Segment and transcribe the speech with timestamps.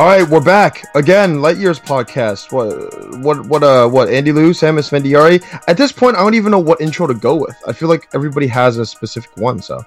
[0.00, 1.42] All right, we're back again.
[1.42, 2.52] Light Years podcast.
[2.52, 3.62] What, what, what?
[3.62, 4.08] Uh, what?
[4.08, 5.44] Andy Liu, Sam Esfandiari.
[5.68, 7.54] At this point, I don't even know what intro to go with.
[7.66, 9.60] I feel like everybody has a specific one.
[9.60, 9.84] So,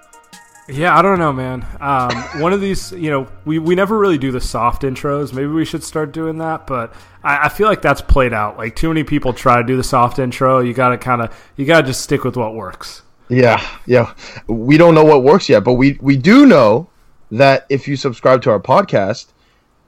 [0.70, 1.66] yeah, I don't know, man.
[1.82, 5.34] Um, one of these, you know, we, we never really do the soft intros.
[5.34, 6.94] Maybe we should start doing that, but
[7.24, 8.56] I, I feel like that's played out.
[8.56, 10.60] Like too many people try to do the soft intro.
[10.60, 13.02] You got to kind of, you got to just stick with what works.
[13.30, 14.14] Yeah, yeah.
[14.46, 16.88] We don't know what works yet, but we we do know
[17.32, 19.30] that if you subscribe to our podcast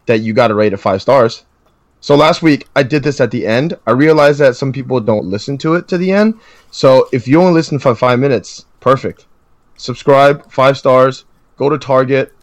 [0.05, 1.45] that you got to rate it five stars.
[1.99, 3.77] So last week I did this at the end.
[3.87, 6.39] I realized that some people don't listen to it to the end.
[6.71, 9.25] So if you only listen for five minutes, perfect.
[9.77, 11.25] Subscribe, five stars.
[11.57, 12.33] Go to Target,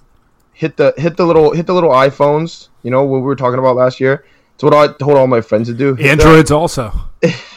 [0.52, 2.68] hit the hit the little hit the little iPhones.
[2.82, 4.24] You know what we were talking about last year.
[4.54, 5.94] It's what I told all my friends to do.
[5.94, 6.92] Hit Androids the, also.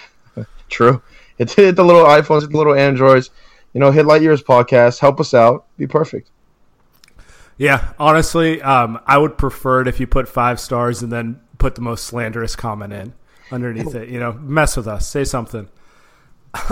[0.70, 1.02] true.
[1.38, 3.30] Hit, hit the little iPhones, hit the little Androids.
[3.74, 5.00] You know, hit Light Years podcast.
[5.00, 5.66] Help us out.
[5.78, 6.30] Be perfect.
[7.58, 11.76] Yeah, honestly, um, I would prefer it if you put five stars and then put
[11.76, 13.14] the most slanderous comment in
[13.52, 14.10] underneath it.
[14.10, 15.70] You know, mess with us, say something.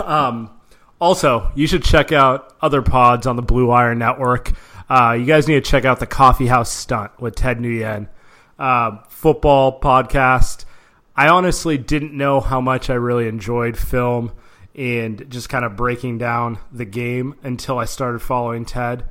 [0.02, 0.48] Um,
[0.98, 4.52] also, you should check out other pods on the Blue Wire Network.
[4.88, 8.08] Uh, you guys need to check out the Coffee House Stunt with Ted Nguyen,
[8.58, 10.64] uh, football podcast.
[11.14, 14.32] I honestly didn't know how much I really enjoyed film
[14.74, 19.04] and just kind of breaking down the game until I started following Ted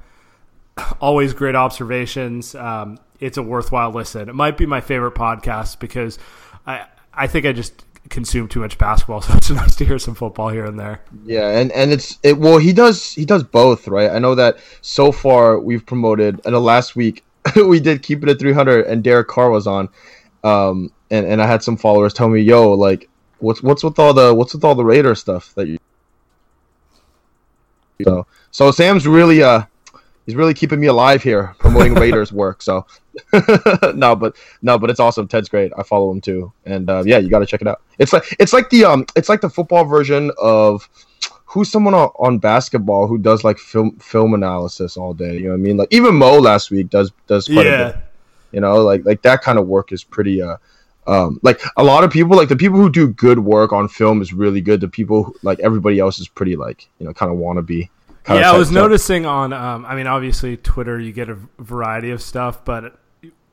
[1.00, 2.56] always great observations.
[2.56, 4.29] Um, it's a worthwhile listen.
[4.29, 6.19] It might be my favorite podcast because
[6.66, 10.16] I I think I just consume too much basketball, so it's nice to hear some
[10.16, 11.01] football here and there.
[11.25, 12.38] Yeah, and and it's it.
[12.38, 14.11] Well, he does he does both, right?
[14.11, 16.41] I know that so far we've promoted.
[16.45, 17.23] And the last week
[17.55, 19.90] we did keep it at 300, and Derek Carr was on.
[20.44, 23.09] Um, and and I had some followers tell me, "Yo, like,
[23.40, 25.78] what's what's with all the what's with all the Raider stuff that you."
[28.03, 29.63] So so Sam's really uh
[30.25, 32.61] he's really keeping me alive here promoting Raiders work.
[32.61, 32.85] So
[33.94, 35.28] no, but no, but it's awesome.
[35.28, 35.72] Ted's great.
[35.78, 37.81] I follow him too, and uh, yeah, you got to check it out.
[38.00, 40.89] It's like it's like the um it's like the football version of
[41.45, 45.35] who's someone on, on basketball who does like film film analysis all day.
[45.35, 45.78] You know what I mean?
[45.78, 47.90] Like even Mo last week does does quite yeah.
[47.90, 48.01] a bit.
[48.51, 50.57] You know, like like that kind of work is pretty uh
[51.05, 54.22] um, like a lot of people like the people who do good work on film
[54.22, 57.29] is really good the people who, like everybody else is pretty like you know kind
[57.29, 57.90] of wanna be
[58.28, 58.75] yeah, I was stuff.
[58.75, 59.53] noticing on.
[59.53, 62.99] Um, I mean, obviously Twitter, you get a variety of stuff, but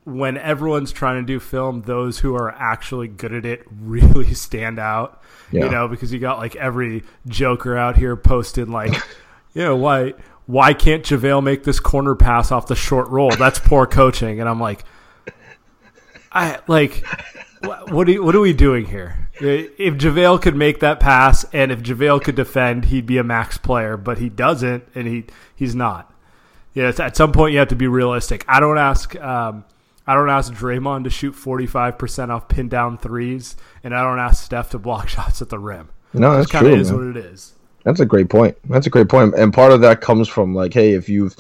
[0.05, 4.79] when everyone's trying to do film, those who are actually good at it really stand
[4.79, 5.23] out.
[5.53, 5.65] Yeah.
[5.65, 8.93] You know, because you got like every Joker out here posting like,
[9.55, 10.15] you know, why
[10.47, 13.31] why can't JaVale make this corner pass off the short roll?
[13.31, 14.41] That's poor coaching.
[14.41, 14.85] And I'm like,
[16.33, 17.05] I like,
[17.63, 19.30] what are, what are we doing here?
[19.41, 23.59] If JaVale could make that pass and if JaVale could defend, he'd be a max
[23.59, 26.13] player, but he doesn't and he he's not.
[26.75, 28.45] Yeah, at some point you have to be realistic.
[28.47, 29.65] I don't ask um,
[30.07, 34.45] I don't ask Draymond to shoot 45% off pin down threes, and I don't ask
[34.45, 35.89] Steph to block shots at the rim.
[36.13, 36.81] No, that's kind of true.
[36.81, 37.09] is man.
[37.09, 37.53] what it is.
[37.85, 38.57] That's a great point.
[38.69, 39.35] That's a great point.
[39.37, 41.35] And part of that comes from like, hey, if you've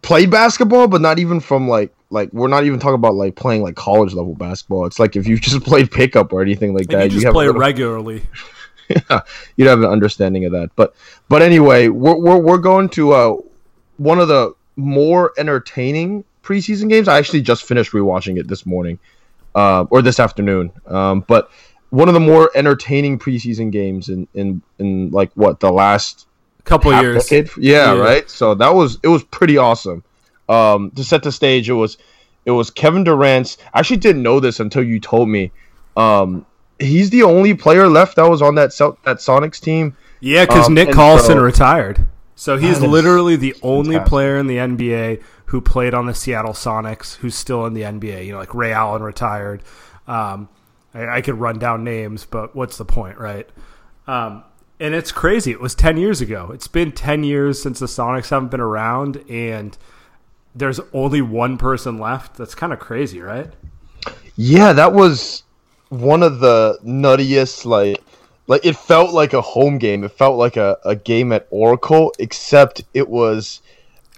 [0.00, 3.62] played basketball, but not even from like like we're not even talking about like playing
[3.62, 4.86] like college level basketball.
[4.86, 7.32] It's like if you've just played pickup or anything like And that, you just have
[7.34, 8.22] play little- regularly.
[9.56, 10.70] you'd have an understanding of that.
[10.76, 10.94] But
[11.28, 13.36] but anyway, we're we're, we're going to uh
[13.96, 17.08] one of the more entertaining preseason games.
[17.08, 18.98] I actually just finished rewatching it this morning,
[19.54, 20.72] uh, or this afternoon.
[20.86, 21.50] Um, but
[21.90, 26.26] one of the more entertaining preseason games in in in like what the last
[26.64, 27.30] couple years.
[27.30, 27.92] Yeah, Yeah.
[27.94, 28.28] right.
[28.30, 30.02] So that was it was pretty awesome.
[30.48, 31.98] Um, to set the stage, it was
[32.44, 33.58] it was Kevin Durant's.
[33.72, 35.52] I actually didn't know this until you told me.
[35.96, 36.44] Um,
[36.78, 38.70] he's the only player left that was on that
[39.04, 39.96] that Sonics team.
[40.20, 42.06] Yeah, because Um, Nick Collison so- retired.
[42.34, 44.08] So he's literally the only fantastic.
[44.08, 48.26] player in the NBA who played on the Seattle Sonics who's still in the NBA.
[48.26, 49.62] You know, like Ray Allen retired.
[50.08, 50.48] Um,
[50.92, 53.48] I, I could run down names, but what's the point, right?
[54.08, 54.42] Um,
[54.80, 55.52] and it's crazy.
[55.52, 56.50] It was 10 years ago.
[56.52, 59.76] It's been 10 years since the Sonics haven't been around, and
[60.54, 62.36] there's only one person left.
[62.36, 63.50] That's kind of crazy, right?
[64.36, 65.42] Yeah, that was
[65.88, 68.02] one of the nuttiest like
[68.48, 70.04] like it felt like a home game.
[70.04, 73.60] It felt like a, a game at Oracle, except it was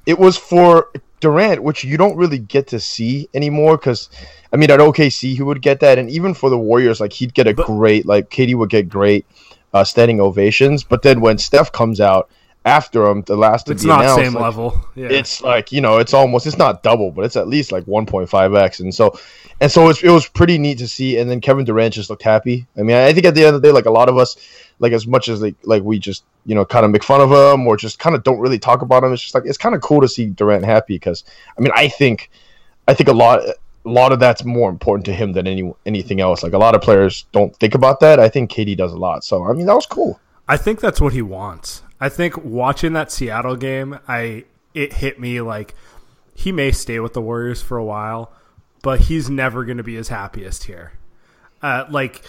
[0.06, 0.90] it was for
[1.20, 4.08] Durant, which you don't really get to see anymore because
[4.52, 7.34] I mean at OKC he would get that and even for the Warriors, like he'd
[7.34, 9.26] get a But- great like KD would get great
[9.72, 10.84] uh, standing ovations.
[10.84, 12.30] But then when Steph comes out
[12.64, 14.84] after him, the last to It's not announced, same like, level.
[14.94, 15.08] Yeah.
[15.10, 18.80] it's like you know it's almost it's not double but it's at least like 1.5x
[18.80, 19.18] and so
[19.60, 21.18] and so it's, it was pretty neat to see.
[21.18, 22.66] And then kevin durant just looked happy.
[22.76, 24.36] I mean i think at the end of the day like a lot of us
[24.78, 27.30] like as much as like like we just you know kind of make fun of
[27.30, 29.74] him or just kind of don't really talk about him it's just like it's kind
[29.74, 31.24] of cool to see durant happy because
[31.56, 32.30] i mean i think
[32.88, 33.40] i think a lot
[33.84, 36.42] a lot of that's more important to him than any anything else.
[36.42, 38.18] Like a lot of players don't think about that.
[38.18, 39.24] I think KD does a lot.
[39.24, 40.20] So i mean that was cool.
[40.48, 41.82] I think that's what he wants.
[42.00, 44.44] I think watching that Seattle game, I
[44.74, 45.74] it hit me like
[46.34, 48.32] he may stay with the Warriors for a while,
[48.82, 50.92] but he's never going to be his happiest here.
[51.62, 52.22] Uh, like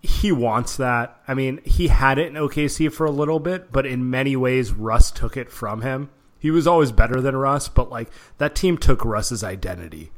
[0.00, 1.20] he wants that.
[1.26, 4.72] I mean, he had it in OKC for a little bit, but in many ways,
[4.72, 6.10] Russ took it from him.
[6.38, 8.08] He was always better than Russ, but like
[8.38, 10.12] that team took Russ's identity,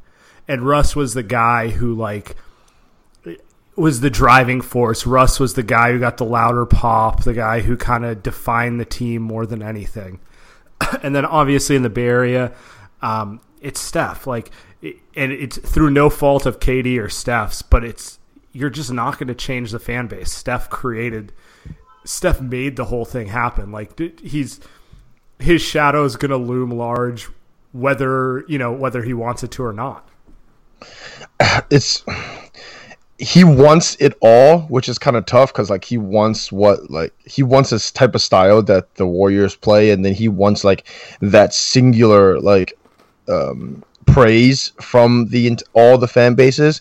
[0.47, 2.37] and Russ was the guy who like
[3.79, 5.07] was the driving force.
[5.07, 8.81] Russ was the guy who got the louder pop, the guy who kind of defined
[8.81, 10.21] the team more than anything.
[11.03, 12.53] and then obviously in the Bay Area,
[13.03, 14.27] um, it's Steph.
[14.27, 14.51] Like,
[14.83, 18.19] it, and it's through no fault of KD or Steph's, but it's
[18.53, 20.33] you're just not going to change the fan base.
[20.33, 21.33] Steph created,
[22.05, 23.71] Steph made the whole thing happen.
[23.73, 24.61] Like he's
[25.39, 27.29] his shadow is going to loom large,
[27.73, 30.09] whether you know whether he wants it to or not.
[31.71, 32.05] it's
[33.19, 37.13] he wants it all, which is kind of tough because like he wants what like
[37.25, 40.87] he wants this type of style that the Warriors play, and then he wants like
[41.21, 42.79] that singular like
[43.29, 46.81] um, praise from the all the fan bases.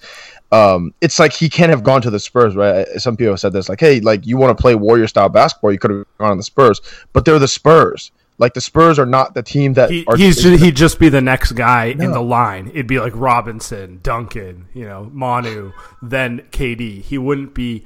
[0.51, 2.87] Um, it's like he can't have gone to the Spurs, right?
[2.97, 5.71] Some people have said this, like, "Hey, like you want to play Warrior style basketball,
[5.71, 6.81] you could have gone to the Spurs,"
[7.13, 8.11] but they're the Spurs.
[8.39, 10.15] Like the Spurs are not the team that He, are.
[10.15, 12.67] he's ju- he'd just be the next guy in the line.
[12.69, 15.71] It'd be like Robinson, Duncan, you know, Manu,
[16.03, 17.01] then KD.
[17.01, 17.85] He wouldn't be.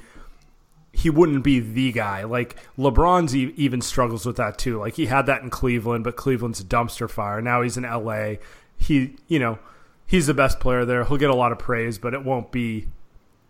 [0.94, 2.24] He wouldn't be the guy.
[2.24, 4.78] Like LeBron's e- even struggles with that too.
[4.78, 7.40] Like he had that in Cleveland, but Cleveland's a dumpster fire.
[7.40, 8.34] Now he's in LA.
[8.76, 9.58] He, you know,
[10.06, 11.02] he's the best player there.
[11.04, 12.88] He'll get a lot of praise, but it won't be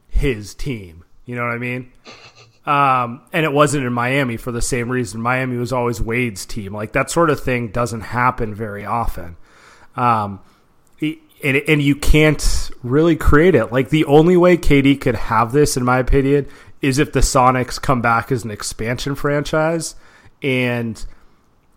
[0.09, 1.03] his team.
[1.27, 1.91] You know what I mean?
[2.65, 5.21] Um, and it wasn't in Miami for the same reason.
[5.21, 6.73] Miami was always Wade's team.
[6.73, 9.37] Like that sort of thing doesn't happen very often.
[9.97, 10.41] Um,
[11.01, 13.73] and, and you can't really create it.
[13.73, 16.47] Like the only way KD could have this, in my opinion,
[16.81, 19.97] is if the Sonics come back as an expansion franchise
[20.41, 21.05] and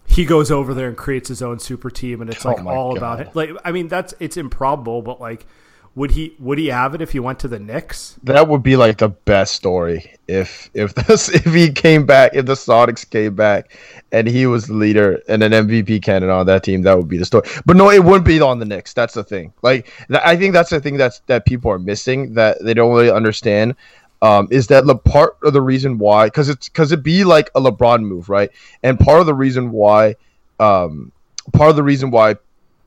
[0.06, 2.92] he goes over there and creates his own super team and it's Oh like all
[2.94, 2.98] God.
[2.98, 3.36] about it.
[3.36, 5.48] Like I mean that's it's improbable, but like
[5.96, 8.16] would he would he have it if he went to the Knicks?
[8.24, 12.46] that would be like the best story if if this if he came back if
[12.46, 13.78] the Sonics came back
[14.12, 17.18] and he was the leader and an MVP candidate on that team that would be
[17.18, 17.48] the story.
[17.66, 18.94] But no it wouldn't be on the Knicks.
[18.94, 19.54] That's the thing.
[19.62, 22.94] Like th- I think that's the thing that's that people are missing that they don't
[22.94, 23.76] really understand
[24.22, 27.50] um, is that the part of the reason why because it's because it be like
[27.56, 28.52] a LeBron move right?
[28.84, 30.16] And part of the reason why
[30.60, 31.14] um,
[31.54, 32.36] part of the reason why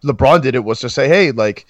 [0.04, 1.66] LeBron did it was to say hey like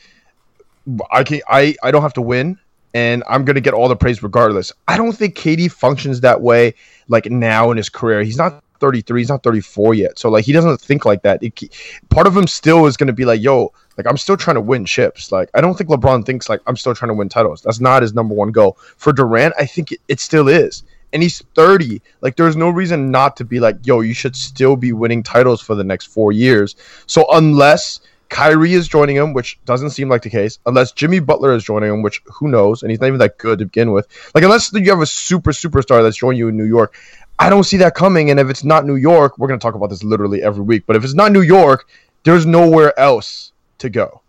[1.10, 2.58] I can I I don't have to win
[2.94, 4.72] and I'm gonna get all the praise regardless.
[4.86, 6.74] I don't think KD functions that way
[7.08, 8.22] like now in his career.
[8.22, 10.18] He's not 33, he's not 34 yet.
[10.18, 11.42] So like he doesn't think like that.
[11.42, 11.74] It,
[12.08, 14.84] part of him still is gonna be like, yo, Like I'm still trying to win
[14.84, 15.30] chips.
[15.32, 17.62] Like I don't think LeBron thinks like I'm still trying to win titles.
[17.62, 18.78] That's not his number one goal.
[18.96, 20.84] For Durant, I think it, it still is.
[21.12, 22.02] And he's 30.
[22.20, 25.60] Like there's no reason not to be like, yo, you should still be winning titles
[25.60, 26.76] for the next four years.
[27.06, 31.54] So unless Kyrie is joining him, which doesn't seem like the case, unless Jimmy Butler
[31.54, 34.06] is joining him, which who knows, and he's not even that good to begin with.
[34.34, 36.94] Like unless you have a super superstar that's joining you in New York,
[37.38, 38.30] I don't see that coming.
[38.30, 40.84] And if it's not New York, we're gonna talk about this literally every week.
[40.86, 41.88] But if it's not New York,
[42.24, 44.22] there's nowhere else to go.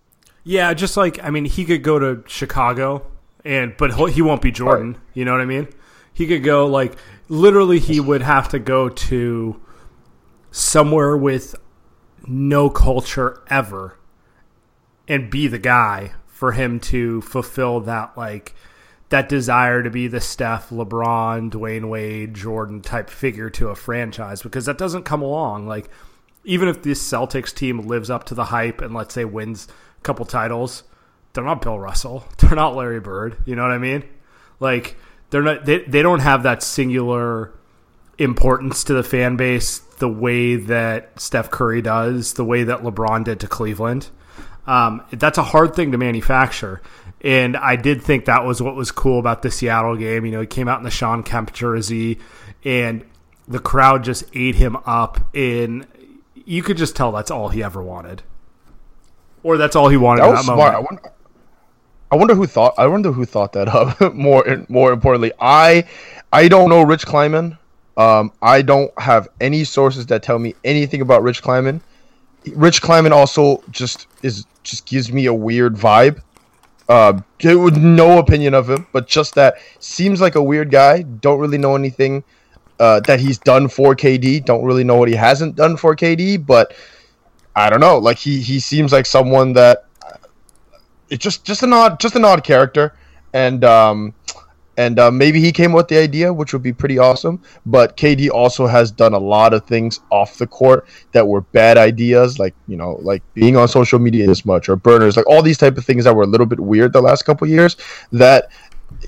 [0.44, 3.06] Yeah, just like I mean, he could go to Chicago,
[3.44, 4.94] and but he won't be Jordan.
[4.94, 5.02] Right.
[5.14, 5.68] You know what I mean?
[6.14, 6.96] He could go like
[7.28, 7.80] literally.
[7.80, 9.62] He would have to go to
[10.52, 11.56] somewhere with
[12.28, 13.98] no culture ever
[15.08, 18.56] and be the guy for him to fulfill that like
[19.10, 24.42] that desire to be the Steph, LeBron, Dwyane Wade, Jordan type figure to a franchise
[24.42, 25.68] because that doesn't come along.
[25.68, 25.90] Like
[26.44, 30.02] even if this Celtics team lives up to the hype and let's say wins a
[30.02, 30.84] couple titles,
[31.34, 32.24] they're not Bill Russell.
[32.38, 33.38] They're not Larry Bird.
[33.46, 34.04] You know what I mean?
[34.60, 34.96] Like
[35.30, 37.54] they're not they, they don't have that singular
[38.20, 43.24] importance to the fan base the way that Steph Curry does, the way that LeBron
[43.24, 44.10] did to Cleveland.
[44.68, 46.82] Um, that's a hard thing to manufacture.
[47.22, 50.26] And I did think that was what was cool about the Seattle game.
[50.26, 52.20] You know, he came out in the Shawn Kemp jersey,
[52.64, 53.04] and
[53.48, 55.20] the crowd just ate him up.
[55.36, 55.86] And
[56.34, 58.24] you could just tell that's all he ever wanted,
[59.44, 60.24] or that's all he wanted.
[60.24, 60.76] That was that smart.
[60.76, 61.14] I wonder,
[62.12, 62.76] I wonder who thought.
[62.78, 64.14] I wonder who thought that up.
[64.14, 65.88] more, more importantly, I,
[66.32, 67.58] I don't know Rich Kleiman.
[68.00, 71.82] Um, I don't have any sources that tell me anything about Rich Kleiman.
[72.54, 76.22] Rich Kleiman also just is just gives me a weird vibe.
[76.88, 81.02] Uh, with no opinion of him, but just that seems like a weird guy.
[81.04, 82.24] Don't really know anything
[82.80, 84.44] uh, that he's done for KD.
[84.46, 86.74] Don't really know what he hasn't done for KD, but
[87.56, 87.98] I don't know.
[87.98, 90.16] Like he he seems like someone that uh,
[91.10, 92.96] it's just just an odd just an odd character,
[93.34, 94.14] and um,
[94.80, 97.42] and uh, maybe he came with the idea, which would be pretty awesome.
[97.66, 101.78] But KD also has done a lot of things off the court that were bad
[101.78, 105.42] ideas, like you know, like being on social media this much or burners, like all
[105.42, 107.76] these type of things that were a little bit weird the last couple years.
[108.14, 108.52] That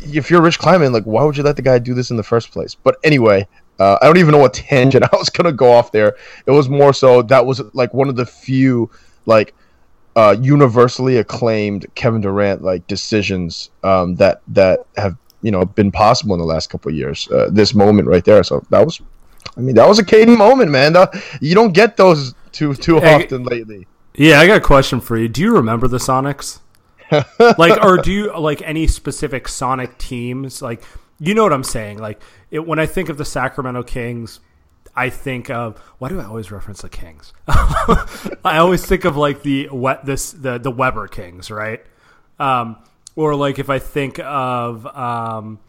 [0.01, 2.23] if you're Rich Kleiman, like why would you let the guy do this in the
[2.23, 2.75] first place?
[2.75, 3.47] But anyway,
[3.79, 6.17] uh, I don't even know what tangent I was gonna go off there.
[6.47, 8.91] It was more so that was like one of the few
[9.25, 9.55] like
[10.17, 16.33] uh, universally acclaimed Kevin Durant like decisions um, that that have you know been possible
[16.35, 17.29] in the last couple of years.
[17.31, 18.43] Uh, this moment right there.
[18.43, 19.01] So that was,
[19.57, 20.95] I mean, that was a KD moment, man.
[21.39, 23.87] you don't get those too too often lately.
[24.13, 25.27] Yeah, I got a question for you.
[25.27, 26.59] Do you remember the Sonics?
[27.57, 30.61] like, or do you like any specific Sonic teams?
[30.61, 30.83] Like,
[31.19, 31.97] you know what I'm saying?
[31.97, 32.21] Like,
[32.51, 34.39] it, when I think of the Sacramento Kings,
[34.95, 37.33] I think of why do I always reference the Kings?
[37.47, 41.81] I always think of like the what this the the Webber Kings, right?
[42.39, 42.77] Um,
[43.15, 45.59] or like if I think of um,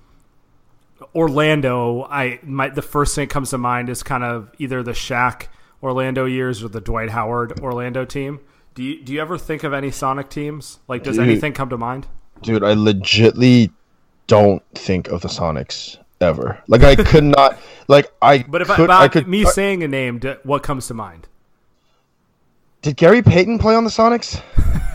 [1.15, 4.93] Orlando, I my the first thing that comes to mind is kind of either the
[4.93, 5.47] Shaq
[5.83, 8.41] Orlando years or the Dwight Howard Orlando team.
[8.75, 10.79] Do you do you ever think of any Sonic teams?
[10.89, 12.07] Like, does dude, anything come to mind?
[12.43, 13.71] Dude, I legitly
[14.27, 16.63] don't think of the Sonics ever.
[16.69, 17.59] Like, I could not.
[17.89, 18.39] Like, I.
[18.49, 21.29] But if could, I, I could, me saying a name, what comes to mind?
[22.81, 24.43] Did Gary Payton play on the Sonics?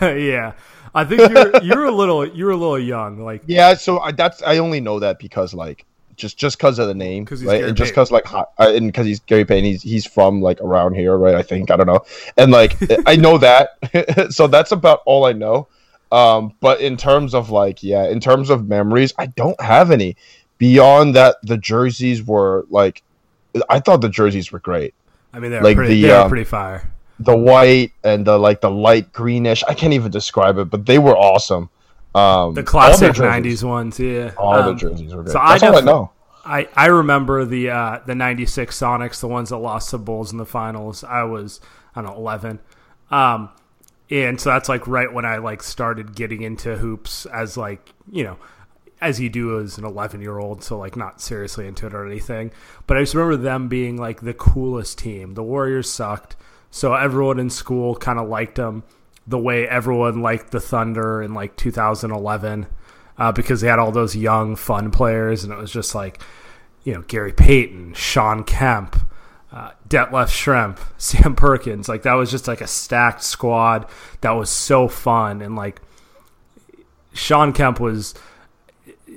[0.00, 0.52] yeah.
[0.98, 3.20] I think you're you're a little you're a little young.
[3.20, 5.86] Like yeah, so I, that's I only know that because like
[6.16, 7.62] just just because of the name, right?
[7.62, 8.26] And just because like
[8.58, 11.36] and because he's Gary Payton, he's he's from like around here, right?
[11.36, 12.00] I think I don't know,
[12.36, 12.76] and like
[13.06, 15.68] I know that, so that's about all I know.
[16.10, 20.16] Um, but in terms of like yeah, in terms of memories, I don't have any
[20.58, 21.36] beyond that.
[21.44, 23.04] The jerseys were like,
[23.70, 24.94] I thought the jerseys were great.
[25.32, 26.90] I mean, they're like pretty, the, they um, pretty fire
[27.20, 29.64] the white and the like the light greenish.
[29.64, 31.70] I can't even describe it, but they were awesome.
[32.14, 34.32] Um, the classic '90s ones, yeah.
[34.36, 35.32] All um, the jerseys were good.
[35.32, 36.12] So That's I all I know.
[36.44, 40.38] I, I remember the uh, the '96 Sonics, the ones that lost the Bulls in
[40.38, 41.04] the finals.
[41.04, 41.60] I was
[41.94, 42.58] I don't know 11,
[43.10, 43.50] um,
[44.10, 48.24] and so that's like right when I like started getting into hoops as like you
[48.24, 48.38] know
[49.00, 52.04] as you do as an 11 year old so like not seriously into it or
[52.04, 52.50] anything
[52.88, 56.34] but i just remember them being like the coolest team the warriors sucked
[56.70, 58.82] so everyone in school kind of liked them
[59.26, 62.66] the way everyone liked the Thunder in like 2011
[63.18, 66.22] uh, because they had all those young, fun players, and it was just like,
[66.84, 68.96] you know, Gary Payton, Shawn Kemp,
[69.52, 71.88] uh, Detlef Schrempf, Sam Perkins.
[71.88, 73.86] Like that was just like a stacked squad
[74.22, 75.82] that was so fun, and like
[77.12, 78.14] Shawn Kemp was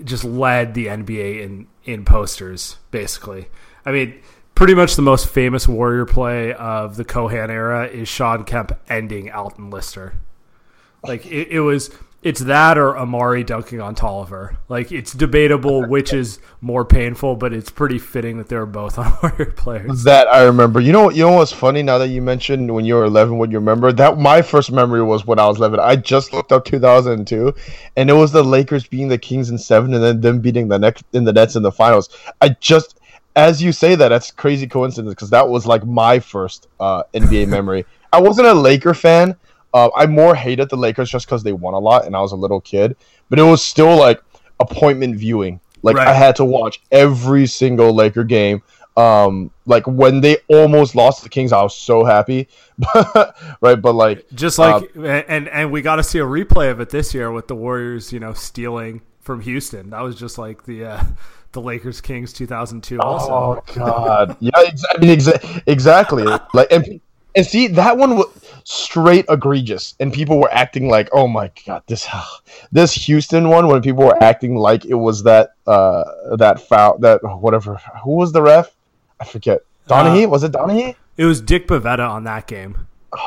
[0.03, 3.47] just led the NBA in in posters basically.
[3.85, 4.19] I mean,
[4.55, 9.31] pretty much the most famous Warrior play of the Cohan era is Shawn Kemp ending
[9.31, 10.13] Alton Lister.
[11.03, 11.89] Like it, it was
[12.23, 14.57] it's that or Amar'e dunking on Tolliver.
[14.69, 18.99] Like it's debatable which is more painful, but it's pretty fitting that they were both
[18.99, 20.03] on Warrior players.
[20.03, 20.79] That I remember.
[20.79, 23.37] You know, what you know what's funny now that you mentioned when you were 11,
[23.37, 23.91] what you remember?
[23.91, 25.79] That my first memory was when I was 11.
[25.79, 27.53] I just looked up 2002,
[27.97, 30.77] and it was the Lakers beating the Kings in seven, and then them beating the
[30.77, 32.09] next in the Nets in the finals.
[32.39, 32.99] I just,
[33.35, 37.47] as you say that, that's crazy coincidence because that was like my first uh, NBA
[37.49, 37.85] memory.
[38.11, 39.35] I wasn't a Laker fan.
[39.73, 42.33] Uh, I more hated the Lakers just because they won a lot, and I was
[42.33, 42.97] a little kid.
[43.29, 44.21] But it was still like
[44.59, 45.59] appointment viewing.
[45.81, 46.07] Like Right.
[46.07, 48.61] I had to watch every single Laker game.
[48.97, 52.49] Um, like when they almost lost to the Kings, I was so happy.
[53.61, 56.89] right, but like Just like and and we got to see a replay of it
[56.89, 59.91] this year with the Warriors, you know, stealing from Houston.
[59.91, 61.03] That was just like the uh,
[61.51, 63.31] the Lakers Kings 2002 also.
[63.31, 64.37] Oh God!
[64.41, 66.23] Yeah, ex- I mean exa- exactly.
[66.53, 66.99] Like and,
[67.35, 68.27] and see that one was
[68.63, 72.07] straight egregious, and people were acting like, "Oh my God, this
[72.71, 76.03] this Houston one." When people were acting like it was that uh
[76.37, 77.79] that foul that whatever.
[78.03, 78.71] Who was the ref?
[79.19, 79.61] I forget.
[79.87, 80.95] Donaghy was it Donaghy?
[81.17, 82.87] It was Dick Bavetta on that game.
[83.13, 83.19] It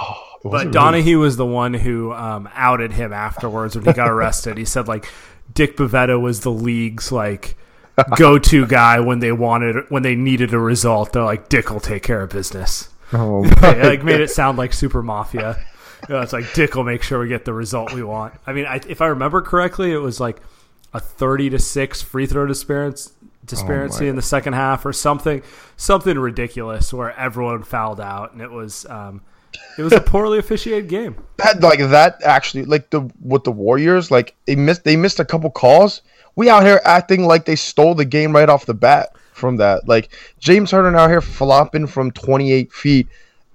[0.44, 4.56] But Donaghy was the one who um, outed him afterwards when he got arrested.
[4.58, 5.06] he said like
[5.52, 7.56] Dick Bavetta was the league's like
[8.16, 11.12] go-to guy when they wanted when they needed a result.
[11.12, 12.88] They're like Dick will take care of business.
[13.12, 15.56] Oh, It, like made it sound like super mafia.
[16.08, 18.34] You know, it's like Dick will make sure we get the result we want.
[18.46, 20.38] I mean, I, if I remember correctly, it was like
[20.92, 23.10] a thirty to six free throw disparity
[23.44, 25.42] disparity in the second half or something
[25.76, 29.20] something ridiculous where everyone fouled out and it was um,
[29.78, 31.14] it was a poorly officiated game.
[31.36, 35.24] that like that actually like the with the Warriors like they missed they missed a
[35.24, 36.00] couple calls.
[36.36, 39.88] We out here acting like they stole the game right off the bat from that.
[39.88, 43.08] Like James Harden out here flopping from 28 feet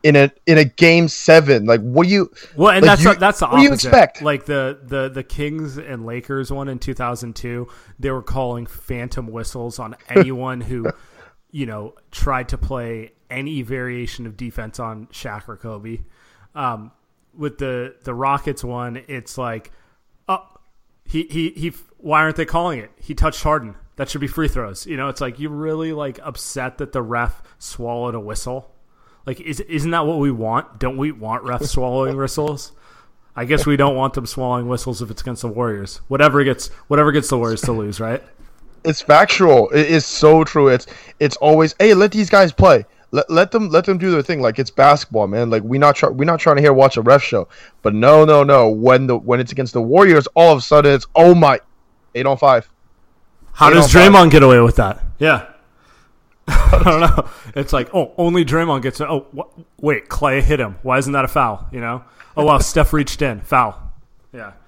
[0.04, 1.66] in a in a game seven.
[1.66, 2.32] Like what do you?
[2.56, 3.88] Well, and like, that's you- that's the what do you opposite.
[3.90, 4.22] expect?
[4.22, 7.68] Like the the the Kings and Lakers one in 2002,
[8.00, 10.90] they were calling phantom whistles on anyone who,
[11.52, 16.00] you know, tried to play any variation of defense on Shaq or Kobe.
[16.56, 16.92] Um,
[17.38, 19.72] with the the Rockets one, it's like,
[20.30, 20.46] oh,
[21.10, 21.74] he he he.
[21.98, 22.92] Why aren't they calling it?
[23.02, 23.76] He touched Harden.
[23.96, 24.86] That should be free throws.
[24.86, 28.72] You know, it's like you really like upset that the ref swallowed a whistle.
[29.26, 30.80] Like, is isn't that what we want?
[30.80, 32.74] Don't we want refs swallowing whistles?
[33.36, 35.98] I guess we don't want them swallowing whistles if it's against the Warriors.
[36.10, 38.24] Whatever gets whatever gets the Warriors to lose, right?
[38.84, 39.70] It's factual.
[39.72, 40.68] It is so true.
[40.68, 40.86] It's
[41.20, 42.86] it's always hey let these guys play.
[43.12, 44.42] Let, let them let them do their thing.
[44.42, 45.50] Like it's basketball, man.
[45.50, 47.48] Like we not try, we not trying to here watch a ref show.
[47.82, 48.70] But no no no.
[48.70, 51.60] When the when it's against the Warriors, all of a sudden it's oh my,
[52.16, 52.70] eight on five.
[53.54, 54.14] How Eight does on five.
[54.14, 55.04] Draymond get away with that?
[55.18, 55.48] Yeah.
[56.48, 57.30] I don't know.
[57.56, 59.08] It's like, oh, only Draymond gets it.
[59.10, 60.78] Oh, wh- wait, Klay hit him.
[60.82, 61.68] Why isn't that a foul?
[61.72, 62.04] You know?
[62.38, 63.42] Oh, wow, Steph reached in.
[63.42, 63.80] Foul.
[64.34, 64.54] Yeah.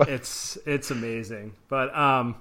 [0.00, 1.54] It's it's amazing.
[1.68, 2.36] But um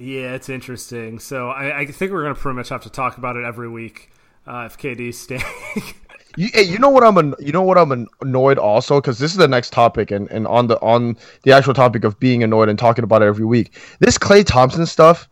[0.00, 1.18] yeah, it's interesting.
[1.18, 4.10] So I, I think we're gonna pretty much have to talk about it every week
[4.46, 5.42] uh, if KD's staying.
[6.36, 9.18] You, hey, you know what I'm an, you know what I'm an- annoyed also because
[9.18, 12.44] this is the next topic and, and on the on the actual topic of being
[12.44, 13.76] annoyed and talking about it every week.
[13.98, 15.28] This Klay Thompson stuff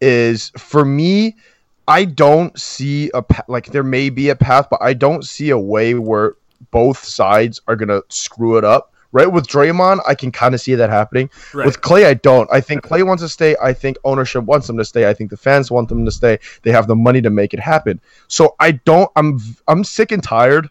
[0.00, 1.36] is for me.
[1.86, 5.58] I don't see a like there may be a path, but I don't see a
[5.58, 6.34] way where
[6.72, 8.92] both sides are gonna screw it up.
[9.12, 11.30] Right with Draymond, I can kind of see that happening.
[11.52, 11.66] Right.
[11.66, 12.48] With Klay, I don't.
[12.52, 13.56] I think Klay wants to stay.
[13.60, 15.08] I think ownership wants him to stay.
[15.08, 16.38] I think the fans want them to stay.
[16.62, 18.00] They have the money to make it happen.
[18.28, 19.10] So I don't.
[19.16, 20.70] I'm I'm sick and tired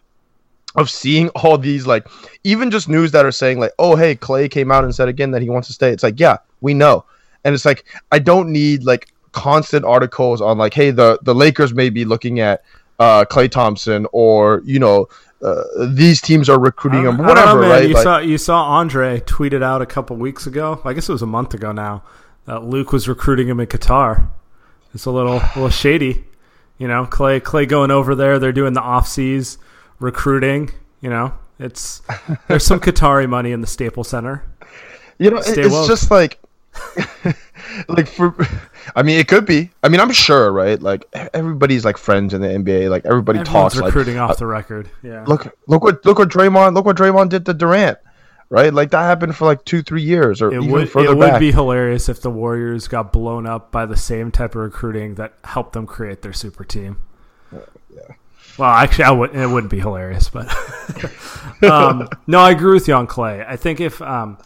[0.76, 2.06] of seeing all these like
[2.44, 5.32] even just news that are saying like, oh hey, Klay came out and said again
[5.32, 5.90] that he wants to stay.
[5.90, 7.04] It's like yeah, we know,
[7.44, 11.74] and it's like I don't need like constant articles on like hey the the Lakers
[11.74, 12.62] may be looking at
[12.98, 15.08] uh Klay Thompson or you know.
[15.42, 17.70] Uh, these teams are recruiting him, whatever, know, man.
[17.70, 17.88] right?
[17.88, 20.80] You Like- saw you saw Andre tweeted out a couple weeks ago.
[20.84, 22.02] I guess it was a month ago now.
[22.46, 24.28] That Luke was recruiting him in Qatar.
[24.94, 26.24] It's a little little shady,
[26.78, 27.06] you know.
[27.06, 28.38] Klay Klay going over there.
[28.38, 29.56] They're doing the off seas
[29.98, 30.70] recruiting.
[31.00, 32.02] You know, it's
[32.48, 34.44] there's some Qatari money in the Staples Center.
[35.18, 35.88] You know, Stay it's woke.
[35.88, 36.38] just like,
[37.88, 38.34] like for,
[38.94, 39.70] I mean, it could be.
[39.82, 40.80] I mean, I'm sure, right?
[40.80, 42.90] Like everybody's like friends in the NBA.
[42.90, 43.76] Like everybody Everyone's talks.
[43.76, 44.90] Like, recruiting off the record.
[45.02, 45.24] Yeah.
[45.26, 47.98] look, look what look what Draymond, look what Draymond did to Durant,
[48.48, 48.72] right?
[48.72, 51.38] Like that happened for like two, three years, or It even would further it would
[51.38, 55.34] be hilarious if the Warriors got blown up by the same type of recruiting that
[55.44, 56.98] helped them create their super team.
[57.52, 57.60] Yeah.
[58.58, 60.46] Well, actually, I would, it wouldn't be hilarious, but
[61.62, 63.46] um, no, I agree with you on Klay.
[63.46, 64.36] I think if um,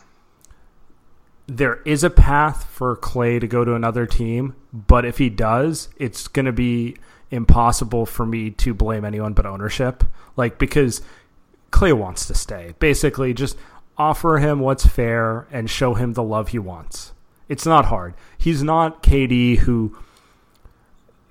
[1.46, 5.88] there is a path for Klay to go to another team, but if he does,
[5.98, 6.96] it's going to be
[7.30, 10.04] impossible for me to blame anyone but ownership.
[10.36, 11.02] Like because
[11.70, 12.74] Klay wants to stay.
[12.78, 13.56] Basically, just
[13.98, 17.12] offer him what's fair and show him the love he wants.
[17.48, 18.14] It's not hard.
[18.38, 19.96] He's not KD who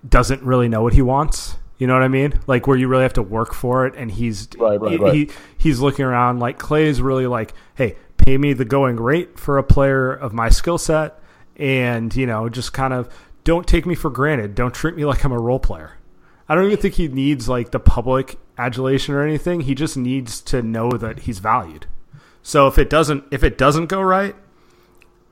[0.08, 1.56] doesn't really know what he wants.
[1.78, 2.40] You know what I mean?
[2.48, 5.14] Like where you really have to work for it, and he's Right, right, he, right.
[5.14, 7.96] he- he's looking around like Klay's really like, hey,
[8.26, 11.20] pay me the going rate for a player of my skill set,
[11.58, 14.56] and you know just kind of don't take me for granted.
[14.56, 15.98] Don't treat me like I'm a role player.
[16.48, 19.62] I don't even think he needs like the public adulation or anything.
[19.62, 21.88] He just needs to know that he's valued.
[22.42, 24.36] So if it doesn't if it doesn't go right,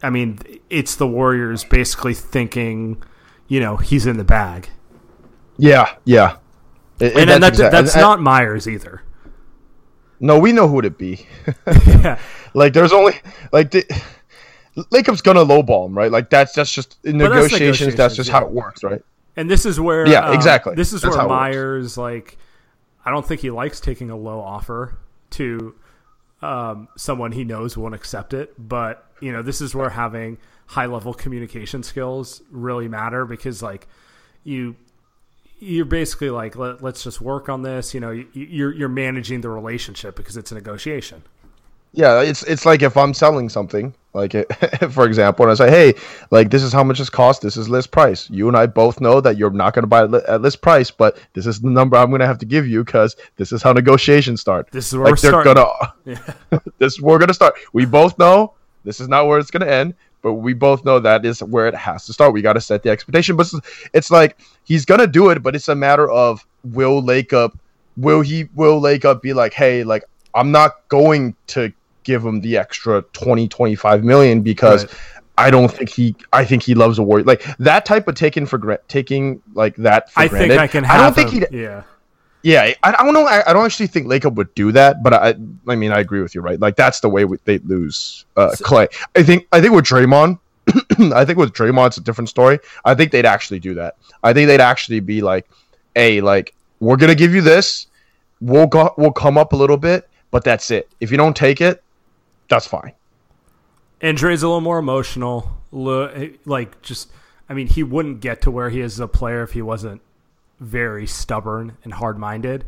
[0.02, 3.04] I mean, it's the Warriors basically thinking,
[3.48, 4.70] you know, he's in the bag.
[5.58, 6.38] Yeah, yeah.
[7.00, 9.02] And, And, then that's exact- that's and- not Myers either.
[10.20, 11.28] No, we know who it'd be.
[11.88, 12.20] yeah.
[12.54, 13.14] Like, there's only
[13.52, 13.86] like the,
[14.92, 16.12] Lacob's gonna lowball him, right?
[16.12, 17.96] Like that's that's just in But that's negotiations.
[17.96, 19.04] That's just negotiations, how it works, right?
[19.36, 20.76] And this is where Yeah, um, exactly.
[20.76, 21.56] This is That's where how it works.
[21.56, 22.38] Myers like
[23.06, 24.98] I don't think he likes taking a low offer
[25.32, 25.76] to
[26.42, 28.54] um, someone he knows won't accept it.
[28.58, 30.38] But you know, this is where having
[30.68, 33.88] high level communication skills really matter because like
[34.44, 34.76] you
[35.60, 37.94] you're basically like Let, let's just work on this.
[37.94, 41.24] You know, you, you're you're managing the relationship because it's a negotiation.
[41.94, 44.32] Yeah, it's it's like if I'm selling something, like
[44.92, 46.02] for example, and I say, hey,
[46.32, 47.44] like this is how much this costs.
[47.44, 48.30] This is list price.
[48.30, 50.90] You and I both know that you're not going to buy it at list price,
[50.90, 53.62] but this is the number I'm going to have to give you because this is
[53.62, 54.70] how negotiations start.
[54.72, 55.54] This is where like we're starting.
[55.54, 56.62] gonna.
[56.78, 57.56] this we're gonna start.
[57.74, 58.54] We both know
[58.86, 61.76] this is not where it's gonna end, but we both know that is where it
[61.76, 62.32] has to start.
[62.32, 63.36] We got to set the expectation.
[63.36, 67.58] But it's, it's like he's gonna do it, but it's a matter of will Lacob,
[67.98, 72.58] will he, will Lacob be like, hey, like I'm not going to give him the
[72.58, 74.86] extra 20, 25 million because.
[74.86, 74.96] Right.
[75.38, 76.14] I don't think he.
[76.34, 77.24] I think he loves a warrior.
[77.24, 80.12] Like that type of taking for gra- taking like that.
[80.12, 80.50] For I granted.
[80.50, 80.86] think I can.
[80.86, 81.58] I don't think he.
[81.58, 81.84] Yeah.
[82.44, 83.26] Yeah, I, I don't know.
[83.26, 85.36] I, I don't actually think Lacob would do that, but I,
[85.68, 86.60] I mean, I agree with you, right?
[86.60, 88.88] Like that's the way we, they lose uh, Klay.
[89.16, 90.40] I think, I think with Draymond,
[91.14, 92.60] I think with Draymond it's a different story.
[92.84, 93.98] I think they'd actually do that.
[94.24, 95.48] I think they'd actually be like,
[95.94, 97.88] "Hey, like we're gonna give you this.
[98.40, 100.90] We'll go, we'll come up a little bit, but that's it.
[101.00, 101.84] If you don't take it,
[102.52, 102.94] that's fine."
[104.00, 105.58] And Dre's a little more emotional.
[105.72, 107.12] Like, just,
[107.50, 110.02] I mean, he wouldn't get to where he is as a player if he wasn't
[110.60, 112.66] very stubborn and hard minded.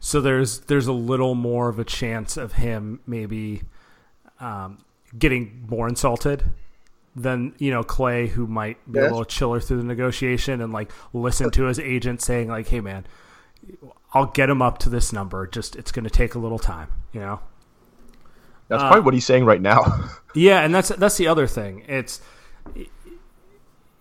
[0.00, 3.62] So there's there's a little more of a chance of him maybe
[4.40, 4.84] um,
[5.18, 6.44] getting more insulted
[7.16, 10.90] than you know Klay, who might be a little chiller through the negotiation and like
[11.12, 13.06] listen to his agent saying like, "Hey, man,
[14.12, 15.46] I'll get him up to this number.
[15.46, 17.40] Just it's going to take a little time," you know.
[18.74, 20.10] That's uh, probably what he's saying right now.
[20.36, 21.84] Yeah, and that's that's the other thing.
[21.86, 22.20] It's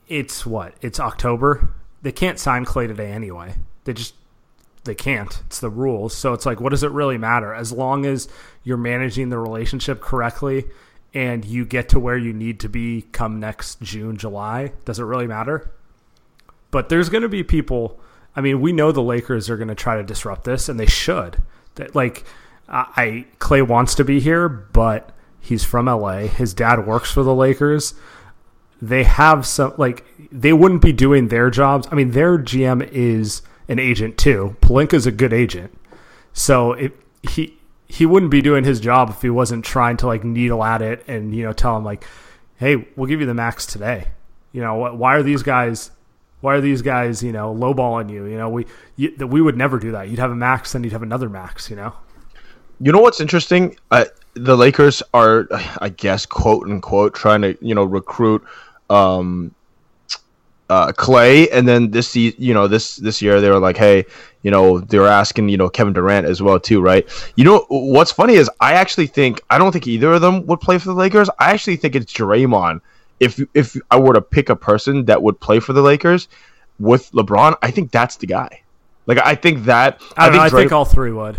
[0.08, 0.74] it's what?
[0.82, 1.70] It's October.
[2.02, 3.54] They can't sign Klay today anyway.
[3.84, 4.16] They just
[4.84, 5.44] they can't.
[5.46, 6.16] It's the rules.
[6.16, 7.54] So it's like what does it really matter?
[7.54, 8.28] As long as
[8.64, 10.66] you're managing the relationship correctly
[11.14, 15.04] and you get to where you need to be come next June, July, does it
[15.04, 15.72] really matter?
[16.72, 18.00] But there's going to be people.
[18.36, 20.88] I mean, we know the Lakers are going to try to disrupt this, and they
[20.88, 21.44] should.
[21.76, 22.24] That like,
[22.74, 26.22] I, Klay wants to be here, but he's from LA.
[26.22, 27.94] His dad works for the Lakers.
[28.82, 31.88] They have some like they wouldn't be doing their jobs.
[31.92, 34.58] I mean, their GM is an agent too.
[34.62, 35.78] Pelinka's a good agent,
[36.34, 37.58] so it, he
[37.88, 41.04] he wouldn't be doing his job if he wasn't trying to like needle at it
[41.08, 42.04] and you know tell him like,
[42.58, 44.08] hey, we'll give you the max today.
[44.52, 45.92] You know, wh- why are these guys?
[46.42, 48.26] Why are these guys, you know, lowballing you?
[48.26, 48.66] You know, we
[48.98, 50.10] you, we would never do that.
[50.10, 51.70] You'd have a max, then you'd have another max.
[51.70, 51.94] You know,
[52.84, 53.78] You know what's interesting?
[53.92, 55.48] Uh, the Lakers are,
[55.80, 58.44] I guess, quote unquote, trying to you know recruit
[58.90, 59.56] um,
[60.70, 64.04] uh, Klay, and then this you know this this year they were like, hey,
[64.42, 67.08] you know they were asking you know Kevin Durant as well too, right?
[67.38, 70.60] You know what's funny is I actually think I don't think either of them would
[70.60, 71.30] play for the Lakers.
[71.40, 72.82] I actually think it's Draymond.
[73.22, 76.28] If if I were to pick a person that would play for the Lakers
[76.80, 78.62] with LeBron, I think that's the guy.
[79.06, 81.38] Like I think that I, don't know, I Dray- think all three would.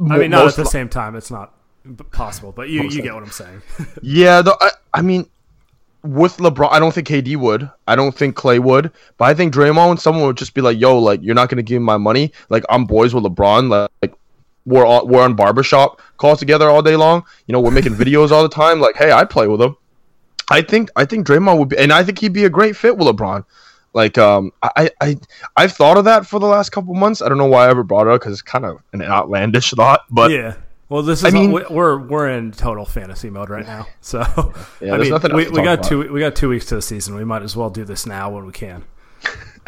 [0.00, 1.16] I mean, not at the li- same time.
[1.16, 1.54] It's not
[2.10, 3.62] possible, but you, you get what I'm saying.
[4.02, 5.28] Yeah, though I, I mean,
[6.02, 7.70] with LeBron, I don't think KD would.
[7.86, 8.92] I don't think Klay would.
[9.18, 11.80] But I think Draymond, someone would just be like, "Yo, like you're not gonna give
[11.80, 12.32] me my money.
[12.48, 13.68] Like I'm boys with LeBron.
[13.68, 14.14] Like, like
[14.64, 17.24] we're all, we're on barbershop calls together all day long.
[17.46, 18.80] You know, we're making videos all the time.
[18.80, 19.76] Like, hey, I play with him.
[20.50, 22.96] I think I think Draymond would be, and I think he'd be a great fit
[22.96, 23.44] with LeBron.
[23.96, 25.16] Like, um, I I
[25.56, 27.22] I've thought of that for the last couple months.
[27.22, 29.70] I don't know why I ever brought it up because it's kind of an outlandish
[29.70, 30.56] thought, but yeah.
[30.90, 33.86] Well, this is I mean- we're we're in total fantasy mode right now.
[34.02, 34.18] So
[34.82, 35.84] Yeah, I there's mean, we, we got about.
[35.84, 37.14] two we got two weeks to the season.
[37.16, 38.84] We might as well do this now when we can.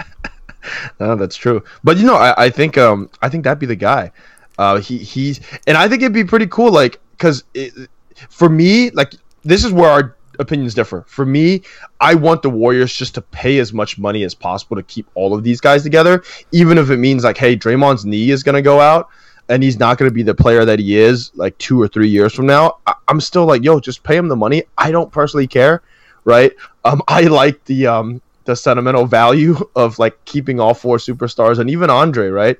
[1.01, 1.65] No, that's true.
[1.83, 4.13] But you know, I, I think um I think that'd be the guy.
[4.59, 6.71] Uh, he he's and I think it'd be pretty cool.
[6.71, 7.45] Like because
[8.29, 9.15] for me, like
[9.45, 11.05] this is where our opinions differ.
[11.09, 11.63] For me,
[12.01, 15.35] I want the Warriors just to pay as much money as possible to keep all
[15.35, 16.23] of these guys together,
[16.53, 19.09] even if it means like, hey, Draymond's knee is gonna go out
[19.49, 22.09] and he's not going to be the player that he is like two or three
[22.09, 24.65] years from now, I- am still like, yo, just pay him the money.
[24.77, 25.83] I don't personally care,
[26.25, 26.53] right?
[26.85, 31.71] Um, I like the um the sentimental value of like keeping all four superstars and
[31.71, 32.59] even Andre, right,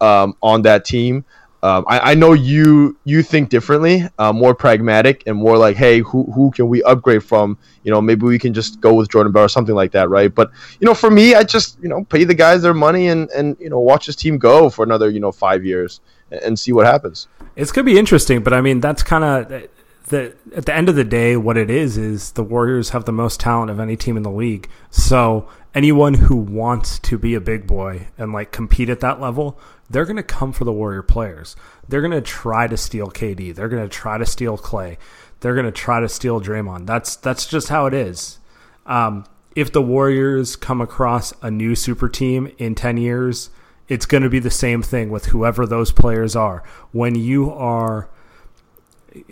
[0.00, 1.24] um, on that team.
[1.62, 6.00] Um, I, I, know you you think differently, uh, more pragmatic and more like, hey,
[6.00, 7.58] who who can we upgrade from?
[7.82, 10.34] You know, maybe we can just go with Jordan Bell or something like that, right?
[10.34, 13.28] But you know, for me, I just you know pay the guys their money and
[13.30, 16.72] and you know watch this team go for another you know five years and see
[16.72, 17.28] what happens.
[17.56, 19.68] It's gonna be interesting, but I mean that's kind of
[20.10, 23.12] the at the end of the day, what it is is the Warriors have the
[23.12, 24.68] most talent of any team in the league.
[24.90, 29.58] So anyone who wants to be a big boy and like compete at that level,
[29.88, 31.56] they're gonna come for the Warrior players.
[31.88, 33.54] They're gonna try to steal KD.
[33.54, 34.96] They're gonna try to steal Klay.
[35.40, 36.86] They're gonna try to steal Draymond.
[36.86, 38.38] That's that's just how it is.
[38.86, 39.24] Um,
[39.56, 43.50] if the Warriors come across a new super team in ten years
[43.90, 46.62] it's going to be the same thing with whoever those players are.
[46.92, 48.08] When you are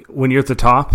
[0.08, 0.92] when you're at the top,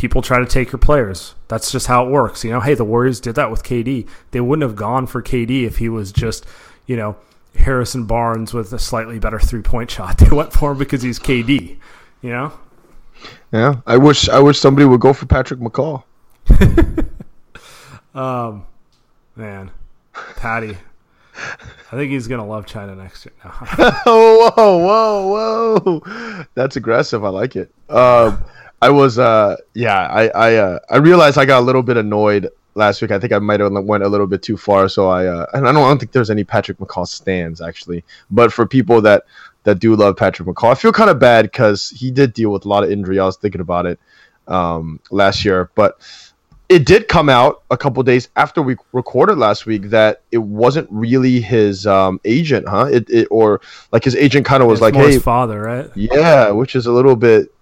[0.00, 1.34] people try to take your players.
[1.48, 2.42] That's just how it works.
[2.42, 4.08] You know, hey, the Warriors did that with KD.
[4.30, 6.46] They wouldn't have gone for KD if he was just,
[6.86, 7.16] you know,
[7.54, 10.16] Harrison Barnes with a slightly better three point shot.
[10.30, 11.76] They went for him because he's KD.
[12.22, 12.52] You know.
[13.52, 16.02] Yeah, I wish I wish somebody would go for Patrick McCaw.
[18.14, 18.64] um,
[19.36, 19.70] man,
[20.36, 20.78] Patty.
[21.36, 23.34] I think he's gonna love China next year.
[23.44, 23.50] No.
[24.06, 26.46] whoa, whoa, whoa!
[26.54, 27.22] That's aggressive.
[27.22, 27.70] I like it.
[27.90, 28.42] Um,
[28.82, 32.48] I was, uh, yeah, I, I, uh, I realized I got a little bit annoyed
[32.74, 33.10] last week.
[33.10, 34.88] I think I might have went a little bit too far.
[34.88, 38.04] So I, uh, and I don't, I don't think there's any Patrick McCaw stands actually.
[38.30, 39.24] But for people that
[39.64, 42.64] that do love Patrick McCaw, I feel kind of bad because he did deal with
[42.64, 43.18] a lot of injury.
[43.18, 44.00] I was thinking about it
[44.48, 46.00] um, last year, but
[46.70, 50.86] it did come out a couple days after we recorded last week that it wasn't
[50.90, 52.84] really his um, agent, huh?
[52.84, 56.76] It, it, or like his agent kind of was like, "Hey, father, right?" Yeah, which
[56.76, 57.52] is a little bit,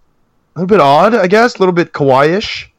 [0.59, 2.73] a little bit odd, I guess, a little bit Kawhi-ish.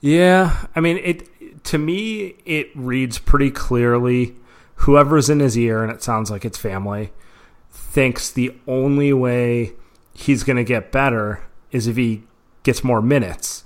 [0.00, 4.34] Yeah, I mean, it to me it reads pretty clearly.
[4.76, 7.12] Whoever's in his ear, and it sounds like it's family,
[7.70, 9.72] thinks the only way
[10.14, 12.22] he's going to get better is if he
[12.62, 13.64] gets more minutes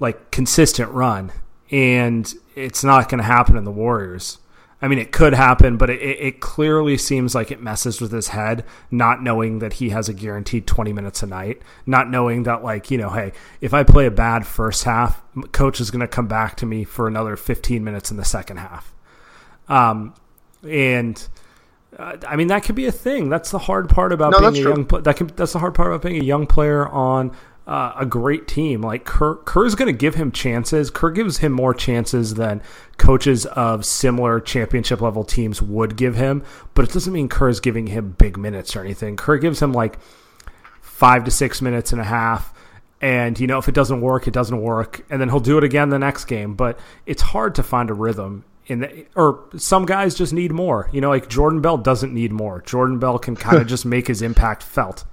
[0.00, 1.30] like consistent run,
[1.70, 4.38] and it's not going to happen in the Warriors.
[4.82, 8.28] I mean, it could happen, but it, it clearly seems like it messes with his
[8.28, 12.64] head, not knowing that he has a guaranteed 20 minutes a night, not knowing that,
[12.64, 16.08] like, you know, hey, if I play a bad first half, coach is going to
[16.08, 18.92] come back to me for another 15 minutes in the second half.
[19.68, 20.14] Um,
[20.68, 21.28] and
[21.96, 23.28] uh, I mean, that could be a thing.
[23.28, 24.70] That's the hard part about no, being a true.
[24.72, 25.02] young.
[25.02, 28.48] That can, that's the hard part about being a young player on uh, a great
[28.48, 28.82] team.
[28.82, 30.90] Like Kerr, Kerr's going to give him chances.
[30.90, 32.62] Kerr gives him more chances than
[32.98, 36.42] coaches of similar championship level teams would give him.
[36.74, 39.16] But it doesn't mean Kerr is giving him big minutes or anything.
[39.16, 39.98] Kerr gives him like
[40.80, 42.52] five to six minutes and a half.
[43.00, 45.64] And you know, if it doesn't work, it doesn't work, and then he'll do it
[45.64, 46.54] again the next game.
[46.54, 50.88] But it's hard to find a rhythm in the, or some guys just need more.
[50.92, 52.62] You know, like Jordan Bell doesn't need more.
[52.62, 55.04] Jordan Bell can kind of just make his impact felt.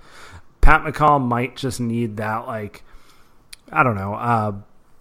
[0.61, 2.83] Pat McCaw might just need that like
[3.71, 4.53] I don't know, uh,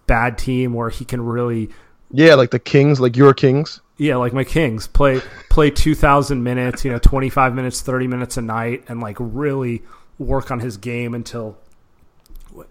[0.05, 1.69] bad team where he can really
[2.11, 3.81] Yeah, like the Kings, like your Kings.
[3.97, 8.41] Yeah, like my Kings play play 2000 minutes, you know, 25 minutes, 30 minutes a
[8.41, 9.83] night and like really
[10.17, 11.57] work on his game until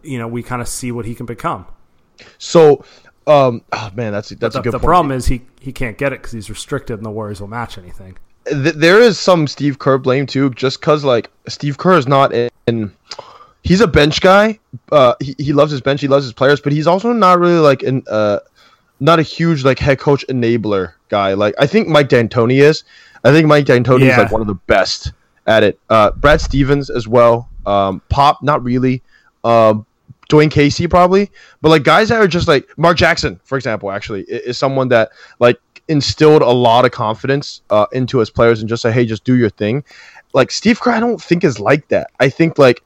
[0.03, 1.67] you know, we kind of see what he can become.
[2.39, 2.85] So
[3.27, 4.73] um, oh man, that's that's the, a good.
[4.73, 4.85] The point.
[4.85, 7.77] problem is he he can't get it because he's restricted, and the Warriors will match
[7.77, 8.17] anything
[8.51, 12.33] there is some Steve Kerr blame too, just because like Steve Kerr is not
[12.69, 12.93] in.
[13.63, 14.61] He's a bench guy.
[14.93, 16.01] Uh, he, he loves his bench.
[16.01, 18.39] He loves his players, but he's also not really like an uh,
[19.01, 21.35] not a huge like head coach enabler guy.
[21.35, 22.85] Like I think Mike D'Antoni is.
[23.25, 24.13] I think Mike D'Antoni yeah.
[24.13, 25.13] is like one of the best
[25.47, 25.79] at it.
[25.91, 27.49] Uh, Brad Stevens as well.
[27.67, 29.03] Um, Pop, not really.
[29.45, 29.85] Um,
[30.29, 31.31] Dwane Casey probably,
[31.63, 35.11] but like guys that are just like Mark Jackson, for example, actually is someone that
[35.39, 39.25] like instilled a lot of confidence uh, into his players and just say, hey, just
[39.25, 39.83] do your thing.
[40.39, 42.13] Like Steve Kerr, I don't think is like that.
[42.21, 42.85] I think like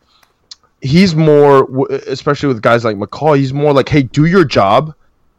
[0.81, 4.95] he's more, especially with guys like McCaw, he's more like, hey, do your job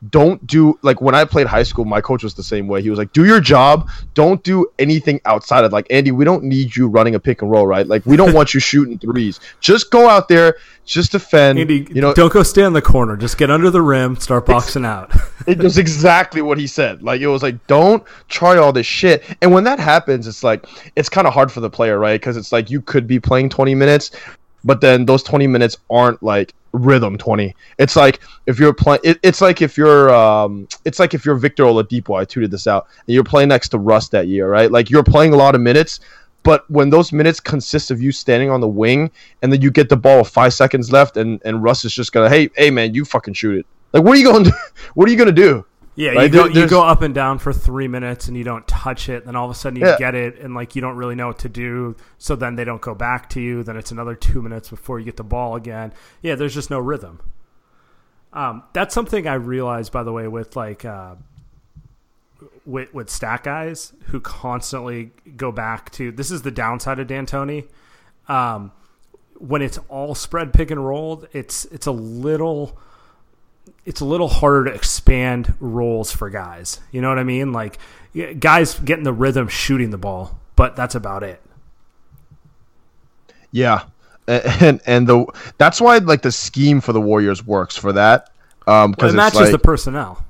[0.09, 2.81] don't do like when I played high school, my coach was the same way.
[2.81, 3.89] He was like, "Do your job.
[4.13, 6.11] Don't do anything outside of like Andy.
[6.11, 7.87] We don't need you running a pick and roll, right?
[7.87, 9.39] Like we don't want you shooting threes.
[9.59, 11.59] Just go out there, just defend.
[11.59, 13.15] Andy, you know, don't go stand in the corner.
[13.15, 15.13] Just get under the rim, start boxing out."
[15.47, 17.03] it was exactly what he said.
[17.03, 20.65] Like it was like, "Don't try all this shit." And when that happens, it's like
[20.95, 22.19] it's kind of hard for the player, right?
[22.19, 24.11] Because it's like you could be playing twenty minutes
[24.63, 27.55] but then those 20 minutes aren't like rhythm 20.
[27.77, 31.35] It's like if you're playing, it, it's like if you're, um, it's like if you're
[31.35, 32.19] Victor Oladipo.
[32.19, 34.71] I tweeted this out, and you're playing next to Russ that year, right?
[34.71, 35.99] Like you're playing a lot of minutes,
[36.43, 39.89] but when those minutes consist of you standing on the wing, and then you get
[39.89, 42.93] the ball with five seconds left, and and Russ is just gonna, hey, hey man,
[42.93, 43.65] you fucking shoot it.
[43.93, 44.53] Like what are you going to,
[44.95, 45.65] what are you gonna do?
[45.95, 48.43] Yeah, Right, you, go, there- you go up and down for three minutes and you
[48.43, 49.25] don't touch it.
[49.25, 49.97] Then all of a sudden you Yeah.
[49.99, 51.95] get it and like you don't really know what to do.
[52.17, 53.61] So then they don't go back to you.
[53.63, 55.93] Then it's another two minutes before you get the ball again.
[56.21, 57.19] Yeah, there's just no rhythm.
[58.33, 61.13] Um, that's something I realized, by the way, with like uh,
[62.65, 66.11] with with stat guys who constantly go back to.
[66.11, 67.67] This is the downside of D'Antoni.
[68.27, 68.71] Um,
[69.37, 72.77] when it's all spread pick and rolled, it's it's a little
[73.85, 76.79] it's a little harder to expand roles for guys.
[76.91, 77.51] You know what I mean?
[77.51, 77.79] Like
[78.39, 81.41] guys getting the rhythm shooting the ball, but that's about it.
[83.51, 83.83] Yeah,
[84.27, 85.25] and and the
[85.57, 88.29] that's why like the scheme for the Warriors works for that.
[88.67, 90.23] Um, It because it's matches like, the personnel.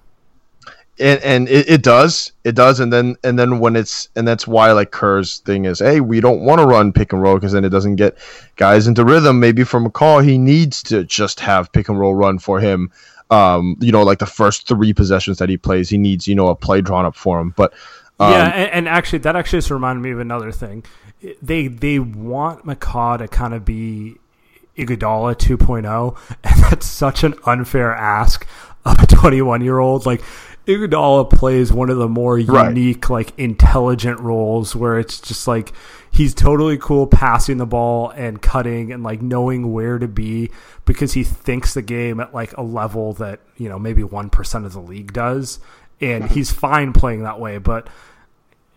[0.99, 4.47] and, and it, it does it does and then and then when it's and that's
[4.47, 7.51] why like kerr's thing is hey we don't want to run pick and roll because
[7.51, 8.17] then it doesn't get
[8.55, 12.15] guys into rhythm maybe from a call he needs to just have pick and roll
[12.15, 12.91] run for him
[13.29, 16.47] um you know like the first three possessions that he plays he needs you know
[16.47, 17.73] a play drawn up for him but
[18.19, 20.83] um, yeah, and, and actually, that actually just reminded me of another thing.
[21.41, 24.17] They they want McCaw to kind of be
[24.77, 28.47] Iguodala 2.0, and that's such an unfair ask
[28.85, 30.05] of a 21 year old.
[30.05, 30.23] Like
[30.67, 32.69] Iguodala plays one of the more Right.
[32.69, 35.73] unique, like intelligent roles where it's just like
[36.09, 40.49] he's totally cool passing the ball and cutting and like knowing where to be
[40.85, 44.65] because he thinks the game at like a level that you know maybe one percent
[44.65, 45.59] of the league does,
[45.99, 47.87] and he's fine playing that way, but.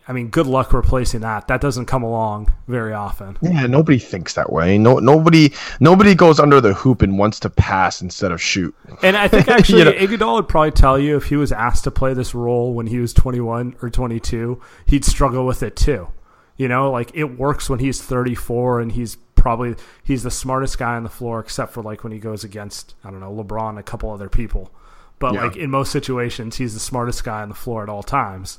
[0.08, 1.48] I mean, good luck replacing that.
[1.48, 3.36] That doesn't come along very often.
[3.42, 7.50] yeah nobody thinks that way no nobody nobody goes under the hoop and wants to
[7.50, 11.16] pass instead of shoot And I think actually You know- Iguodala would probably tell you
[11.16, 15.04] if he was asked to play this role when he was 21 or 22, he'd
[15.04, 16.08] struggle with it too.
[16.56, 20.94] You know, like it works when he's 34 and he's probably he's the smartest guy
[20.96, 23.78] on the floor except for like when he goes against I don't know LeBron and
[23.78, 24.70] a couple other people.
[25.18, 25.44] But Yeah.
[25.46, 28.58] like in most situations, he's the smartest guy on the floor at all times.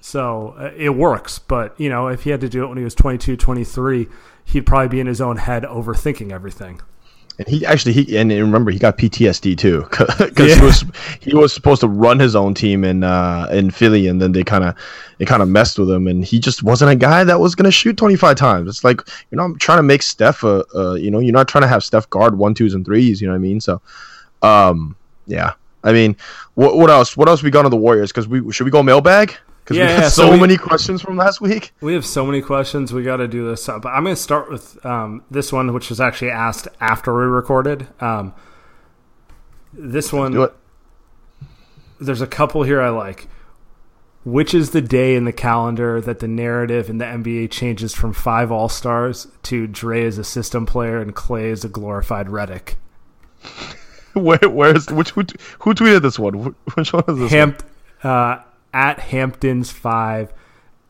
[0.00, 2.84] So uh, it works, but you know, if he had to do it when he
[2.84, 4.08] was 22, 23,
[4.46, 6.80] he'd probably be in his own head overthinking everything.
[7.38, 9.82] And he actually he and remember he got PTSD too
[10.18, 10.56] because Yeah.
[10.56, 10.84] he was
[11.20, 14.44] he was supposed to run his own team in uh, in Philly and then they
[14.44, 14.74] kind of
[15.18, 17.70] they kind of messed with him and he just wasn't a guy that was gonna
[17.70, 18.68] shoot 25 times.
[18.68, 21.62] It's like you're not trying to make Steph a, a you know you're not trying
[21.62, 23.22] to have Steph guard one twos and threes.
[23.22, 23.60] You know what I mean?
[23.60, 23.80] So,
[24.42, 25.52] um, yeah.
[25.82, 26.16] I mean,
[26.54, 27.16] what what else?
[27.16, 28.10] What else we got on the Warriors?
[28.12, 29.34] Because we should we go mailbag?
[29.64, 31.72] Because Yeah, we had yeah, so, so we- many questions from last week.
[31.80, 32.92] We have so many questions.
[32.92, 33.66] We got to do this.
[33.66, 37.24] But I'm going to start with um, this one, which was actually asked after we
[37.24, 37.86] recorded.
[38.00, 38.34] Um,
[39.72, 40.54] this one, Do it.
[42.00, 43.28] there's a couple here I like.
[44.24, 48.12] Which is the day in the calendar that the narrative in the NBA changes from
[48.12, 52.74] five All Stars to Dre as a system player and Klay as a glorified Redick?
[54.12, 55.22] Where where's which who,
[55.60, 56.54] who tweeted this one?
[56.74, 57.30] Which one is this?
[57.30, 57.62] Hamp,
[58.02, 58.38] uh,
[58.72, 60.32] at Hamptons five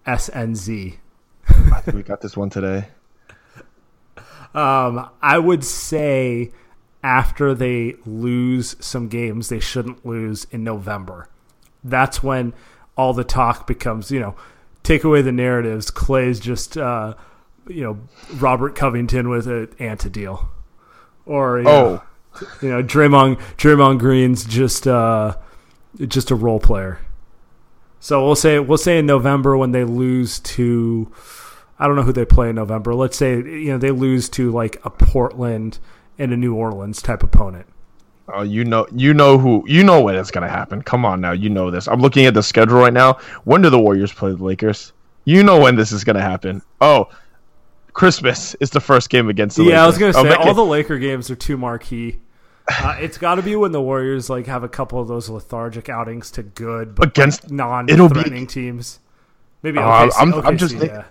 [0.06, 0.96] SNZ.
[1.92, 2.88] We got this one today.
[4.54, 6.50] Um, I would say
[7.02, 11.28] after they lose some games they shouldn't lose in November.
[11.82, 12.52] That's when
[12.96, 14.34] all the talk becomes, you know,
[14.82, 15.90] take away the narratives.
[15.90, 17.14] Klay's just, uh,
[17.68, 17.98] you know,
[18.34, 20.50] Robert Covington with an ant deal,
[21.24, 22.02] or you know,
[22.40, 25.36] Oh, you know, Draymond Draymond Green's just uh,
[26.06, 27.00] just a role player.
[28.00, 31.10] So we'll say we'll say in November when they lose to
[31.78, 32.94] I don't know who they play in November.
[32.94, 35.78] Let's say you know they lose to like a Portland
[36.18, 37.66] and a New Orleans type opponent.
[38.32, 40.82] Oh, you know, you know who, you know when it's gonna happen.
[40.82, 41.88] Come on now, you know this.
[41.88, 43.14] I'm looking at the schedule right now.
[43.44, 44.92] When do the Warriors play the Lakers?
[45.24, 46.62] You know when this is gonna happen.
[46.80, 47.08] Oh,
[47.92, 50.14] Christmas is the first game against the yeah, I was Lakers.
[50.14, 52.20] gonna I'm say all making- the Laker games are too marquee.
[52.82, 55.88] Uh, it's got to be when the Warriors like have a couple of those lethargic
[55.88, 57.50] outings to good but against.
[57.50, 59.00] non-threatening teams.
[59.62, 61.04] Maybe Oh, OKC, I'm- I'm OKC, just think- yeah.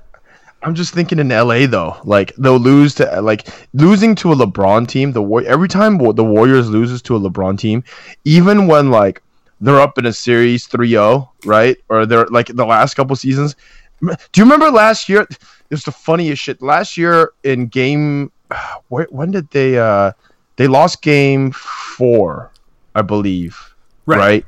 [0.61, 4.87] I'm just thinking in LA though, like they'll lose to like losing to a LeBron
[4.87, 5.13] team.
[5.13, 7.83] The War- every time the Warriors loses to a LeBron team,
[8.25, 9.21] even when like
[9.61, 11.77] they're up in a series 3-0, right?
[11.89, 13.55] Or they're like the last couple seasons.
[14.01, 15.27] Do you remember last year?
[15.71, 16.61] It's the funniest shit.
[16.61, 18.31] Last year in game,
[18.89, 19.77] when did they?
[19.77, 20.11] uh
[20.59, 22.51] They lost game four,
[22.93, 23.57] I believe.
[24.05, 24.17] Right.
[24.17, 24.45] Right.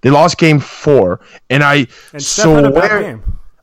[0.00, 3.20] They lost game four, and I And Steph had a bad swear.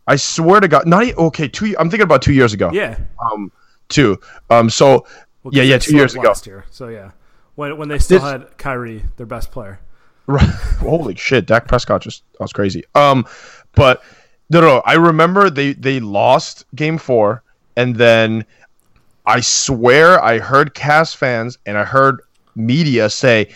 [0.08, 1.50] I swear to God, not okay.
[1.50, 1.76] Two.
[1.78, 3.52] I'm thinking about two years ago Yeah, um
[3.90, 4.18] two.
[4.50, 5.06] um so
[5.44, 6.30] Well, Yeah, yeah, two years ago.
[6.30, 7.12] Last year, so yeah,
[7.56, 9.82] when when they still This- had Kyrie, their best player.
[10.26, 10.48] Right.
[10.80, 12.86] Holy shit, Dak Prescott just that was crazy.
[12.96, 13.26] Um,
[13.76, 14.02] but
[14.50, 17.44] no, no, no, I remember they they lost Game Four,
[17.76, 18.46] and then
[19.30, 22.20] I swear I heard Cavs fans and I heard
[22.56, 23.50] media say,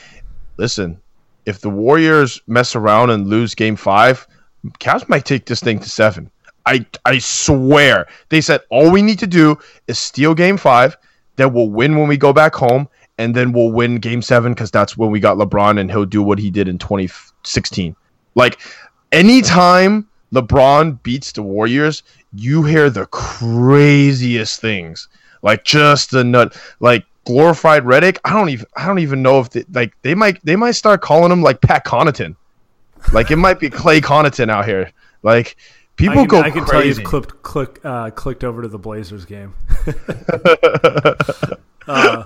[0.58, 1.00] "Listen,
[1.48, 4.28] if the Warriors mess around and lose Game Five,
[4.80, 6.30] Cavs might take this thing to seven.
[6.68, 9.58] I I swear they said all we need to do
[9.88, 10.96] is steal Game Five,
[11.38, 14.70] then we'll win when we go back home, and then we'll win Game Seven because
[14.70, 17.96] that's when we got LeBron and he'll do what he did in 2016.
[18.36, 18.60] Like
[19.12, 25.10] anytime LeBron beats the Warriors, you hear the craziest things,
[25.44, 28.18] like just the nut, like glorified Redick.
[28.26, 31.02] I don't even I don't even know if they, like they might they might start
[31.02, 32.36] calling him like Pat Connaughton.
[33.12, 34.92] Like it might be Klay Connaughton out here.
[35.22, 35.58] Like
[35.98, 38.80] people I can, go I can tell you've clipped, click, uh, clicked over to the
[38.80, 39.54] Blazers game.
[41.88, 42.24] uh,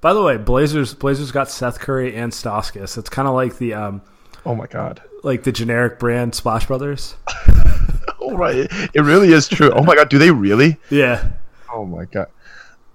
[0.00, 2.98] by the way, Blazers Blazers got Seth Curry and Stauskas.
[2.98, 4.02] It's kind of like the um,
[4.44, 5.02] oh my god.
[5.22, 7.16] like the generic brand Splash Brothers.
[8.20, 9.72] Oh right, it really is true.
[9.72, 10.76] Oh my god, do they really?
[10.90, 11.30] Yeah,
[11.72, 12.28] Oh my god.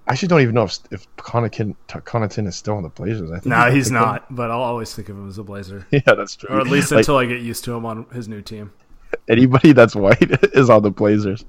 [0.08, 3.32] I actually don't even know if if Connaughton, Connaughton is still on the Blazers.
[3.32, 4.36] I think no, he's picked not.
[4.36, 5.88] But I'll always think of him as a Blazer.
[5.91, 6.49] Yeah, that's true.
[6.49, 8.72] or at least Like, until I get used to him on his new team.
[9.28, 10.22] anybody that's white
[10.53, 11.45] is on the Blazers.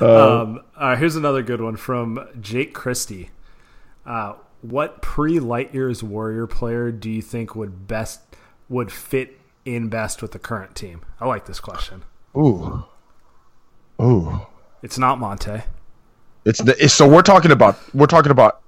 [0.00, 3.30] Uh, Um, all right, here's another good one from Jake Christie.
[4.06, 8.20] Uh, what pre Light Years Warrior player do you think would best
[8.68, 11.02] would fit in best with the current team?
[11.20, 12.04] I like this question.
[12.36, 12.84] ooh,
[14.00, 14.42] ooh.
[14.82, 15.64] It's not Monta.
[16.44, 18.60] It's the it's, so we're talking about we're talking about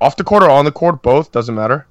[0.00, 1.86] off the court or on the court, both doesn't matter.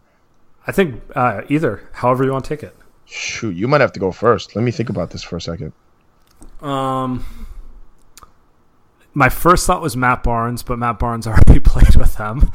[0.68, 2.76] I think uh, either, however you want to take it.
[3.06, 4.56] Shoot, you might have to go first.
[4.56, 5.74] Let me think about this for a second.
[6.62, 7.24] Um,
[9.14, 12.52] my first thought was Matt Barnes, but Matt Barnes already played with them,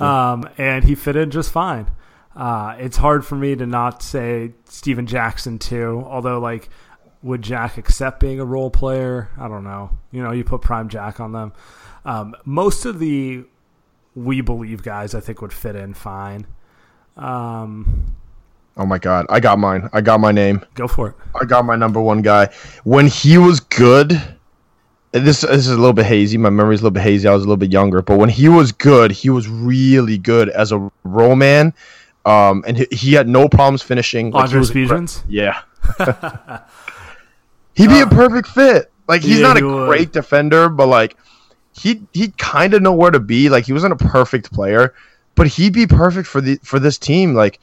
[0.00, 1.90] um, and he fit in just fine.
[2.36, 6.68] Uh, it's hard for me to not say Stephen Jackson too, although like,
[7.22, 9.30] would Jack accept being a role player?
[9.38, 9.96] I don't know.
[10.10, 11.52] You know, you put Prime Jack on them.
[12.04, 13.44] Um, most of the
[14.14, 16.46] we believe guys, I think, would fit in fine.
[17.16, 18.14] Um,
[18.76, 19.88] oh my god, I got mine.
[19.92, 20.64] I got my name.
[20.74, 21.14] go for it.
[21.40, 22.46] I got my number one guy.
[22.84, 24.10] When he was good,
[25.12, 26.36] this, this is a little bit hazy.
[26.38, 27.26] My memory's a little bit hazy.
[27.28, 30.48] I was a little bit younger, but when he was good, he was really good
[30.50, 31.72] as a role man.
[32.26, 34.30] Um, and he, he had no problems finishing.
[34.30, 35.60] Like, Andre incre- Yeah.
[37.76, 38.90] He'd be a perfect fit.
[39.08, 39.86] Like he's Yeah, not a would.
[39.88, 41.16] great defender, but like
[41.76, 43.48] he he kind of know where to be.
[43.48, 44.94] Like he wasn't a perfect player,
[45.34, 47.34] but he'd be perfect for the for this team.
[47.34, 47.60] Like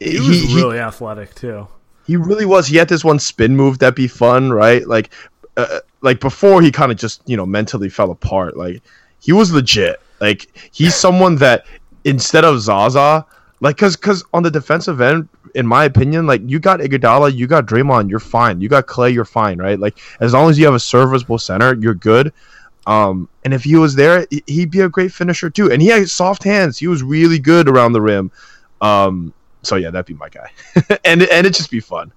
[0.00, 1.66] He was really athletic too.
[2.06, 2.66] he really was.
[2.66, 4.86] He had this one spin move that'd be fun, right?
[4.86, 5.10] Like,
[5.56, 8.56] uh, like before he kind of just you know mentally fell apart.
[8.56, 8.82] Like
[9.20, 10.00] he was legit.
[10.20, 11.66] Like he's someone that
[12.04, 13.26] instead of Zaza,
[13.60, 17.46] like because because on the defensive end, in my opinion, like you got Iguodala, you
[17.48, 18.60] got Draymond, you're fine.
[18.60, 19.78] You got Klay, you're fine, right?
[19.78, 22.32] Like as long as you have a serviceable center, you're good.
[22.86, 25.70] Um, and if he was there, he- he'd be a great finisher too.
[25.70, 26.78] And he had soft hands.
[26.78, 28.30] He was really good around the rim.
[28.80, 30.50] Um, so yeah, that'd be my guy.
[31.04, 32.12] and and it'd just be fun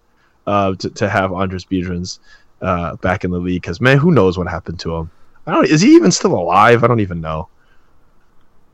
[0.47, 2.20] uh, to to have Andris Biedrins
[2.61, 5.11] uh, back in the league because man, who knows what happened to him?
[5.45, 5.68] I don't.
[5.68, 6.84] Is he even still alive?
[6.84, 7.49] I don't even know.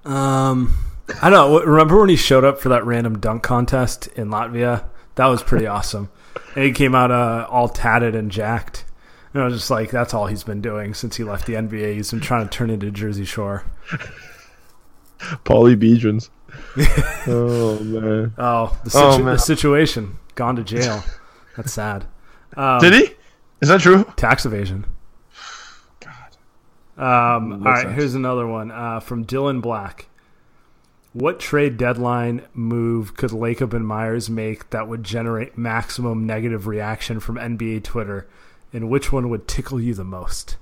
[0.06, 0.74] Um,
[1.22, 1.60] I don't know.
[1.66, 4.86] Remember when he showed up for that random dunk contest in Latvia?
[5.16, 6.10] That was pretty awesome.
[6.56, 8.86] And he came out uh, all tatted and jacked.
[9.34, 11.94] And I was just like, that's all he's been doing since he left the NBA.
[11.96, 13.64] He's been trying to turn into Jersey Shore.
[15.20, 16.30] Paulie Biedrins.
[17.28, 19.26] oh man, Oh, the, situ- Oh, man.
[19.34, 20.18] the situation.
[20.36, 21.04] Gone to jail.
[21.56, 22.06] That's sad.
[22.58, 23.16] Um, did he?
[23.62, 24.04] Is that true?
[24.18, 24.86] Tax evasion.
[26.98, 27.96] Um, all right, sense.
[27.96, 30.08] here's another one uh, from Dylan Black.
[31.14, 37.20] What trade deadline move could Lacob and Myers make that would generate maximum negative reaction
[37.20, 38.28] from NBA Twitter,
[38.74, 40.58] and which one would tickle you the most?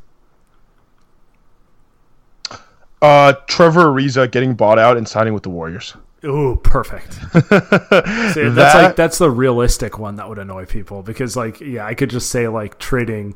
[3.01, 5.95] Uh, Trevor Ariza getting bought out and signing with the Warriors.
[6.25, 7.13] Ooh, perfect.
[7.13, 11.85] See, that's That- like that's the realistic one that would annoy people because, like, yeah,
[11.85, 13.35] I could just say like trading,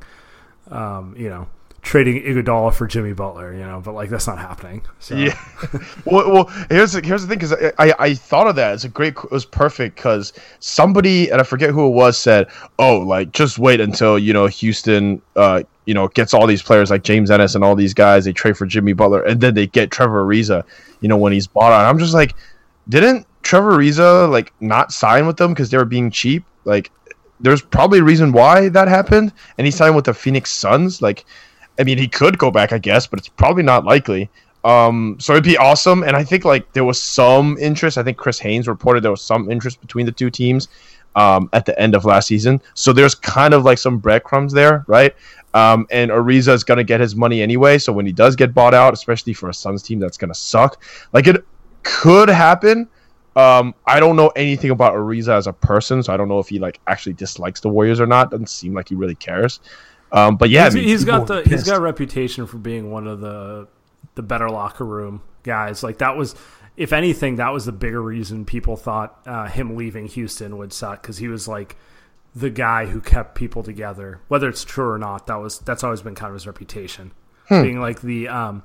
[0.69, 1.47] um, you know,
[1.84, 4.81] trading Iguodala for Jimmy Butler, you know, but like that's not happening.
[4.99, 5.15] So.
[5.15, 5.38] Yeah.
[6.05, 8.73] well, well, here's the, here's the thing because I, I I thought of that.
[8.73, 9.15] It's a great.
[9.15, 12.47] It was perfect because somebody and I forget who it was said,
[12.79, 16.89] "Oh, like just wait until you know Houston, uh, you know, gets all these players
[16.89, 18.25] like James Ennis and all these guys.
[18.25, 20.63] They trade for Jimmy Butler, and then they get Trevor Ariza,
[21.01, 21.86] you know, when he's bought out.
[21.86, 22.34] I'm just like,
[22.89, 26.45] didn't Trevor Ariza like not sign with them because they were being cheap?
[26.63, 26.91] Like,
[27.41, 31.01] there's probably a reason why that happened, and he signed with the Phoenix Suns.
[31.01, 31.25] Like,
[31.80, 34.30] I mean, he could go back, I guess, but it's probably not likely.
[34.63, 36.03] Um, so it'd be awesome.
[36.03, 37.97] And I think like there was some interest.
[37.97, 40.69] I think Chris Haynes reported there was some interest between the two teams
[41.15, 42.61] um, at the end of last season.
[42.74, 45.15] So there's kind of like some breadcrumbs there, right?
[45.53, 47.78] Um, and Ariza is going to get his money anyway.
[47.78, 50.39] So when he does get bought out, especially for a Suns team that's going to
[50.39, 51.45] suck, like it
[51.84, 52.88] could happen.
[53.36, 56.49] Um, I don't know anything about Ariza as a person, so I don't know if
[56.49, 58.32] he like actually dislikes the Warriors or not.
[58.32, 59.59] Doesn't seem like he really cares.
[60.14, 62.57] Um, but yeah, he's, I mean, he's got the were he's got a reputation for
[62.57, 63.68] being one of the
[64.16, 65.84] the better locker room guys.
[65.84, 66.36] Like that was,
[66.78, 71.01] if anything, that was the bigger reason people thought uh, him leaving Houston would suck
[71.01, 71.76] because he was like
[72.36, 74.22] the guy who kept people together.
[74.28, 77.11] Whether it's true or not, that was that's always been kind of his reputation,
[77.47, 77.64] Hmm.
[77.64, 78.64] being like the um,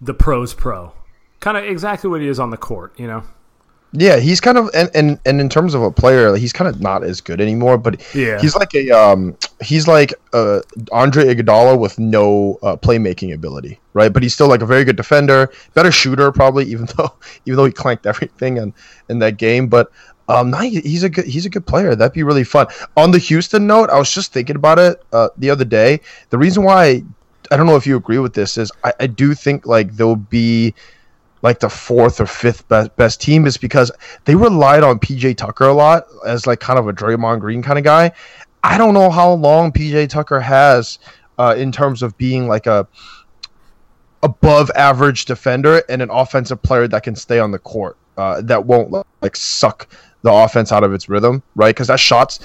[0.00, 0.94] the pros pro,
[1.40, 2.98] kind of exactly what he is on the court.
[2.98, 3.24] You know.
[3.92, 6.80] Yeah, he's kind of and, and and in terms of a player, he's kind of
[6.80, 7.78] not as good anymore.
[7.78, 8.38] But Yeah.
[8.38, 10.60] he's like a um, he's like uh
[10.92, 14.12] Andre Iguodala with no uh, playmaking ability, right?
[14.12, 17.12] But he's still like a very good defender, better shooter probably, even though
[17.46, 18.74] even though he clanked everything in
[19.08, 19.68] in that game.
[19.68, 19.90] But
[20.28, 21.94] um, no, he- he's a good he's a good player.
[21.94, 22.66] That'd be really fun.
[22.98, 26.00] On the Houston note, I was just thinking about it uh, the other day.
[26.28, 27.02] The reason why
[27.50, 30.14] I don't know if you agree with this is I, I do think like there'll
[30.16, 30.74] be
[31.42, 33.90] like the fourth or fifth best, best team is because
[34.24, 37.78] they relied on PJ Tucker a lot as like kind of a Draymond Green kind
[37.78, 38.12] of guy.
[38.62, 40.98] I don't know how long PJ Tucker has
[41.38, 42.86] uh, in terms of being like a
[44.22, 48.66] above average defender and an offensive player that can stay on the court uh, that
[48.66, 49.88] won't like suck
[50.22, 51.74] the offense out of its rhythm, right?
[51.74, 52.40] Because that shots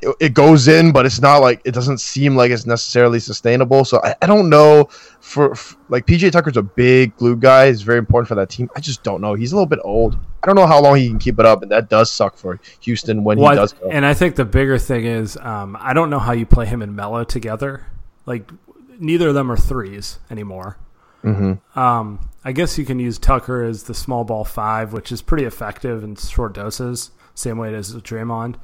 [0.00, 3.84] it, it goes in, but it's not like it doesn't seem like it's necessarily sustainable.
[3.84, 4.88] So I, I don't know
[5.20, 7.68] for, f like PJ Tucker's a big glue guy.
[7.68, 8.70] He's very important for that team.
[8.76, 9.34] I just don't know.
[9.34, 10.18] He's a little bit old.
[10.42, 12.60] I don't know how long he can keep it up, and that does suck for
[12.80, 13.90] Houston when Well, he does go.
[13.90, 16.80] and I think the bigger thing is um, I don't know how you play him
[16.82, 17.86] and Melo together.
[18.24, 18.50] Like
[18.98, 20.78] neither of them are threes anymore.
[21.24, 21.78] Mm-hmm.
[21.78, 25.44] Um, I guess you can use Tucker as the small ball five, which is pretty
[25.44, 28.54] effective in short doses, same way it is with Draymond.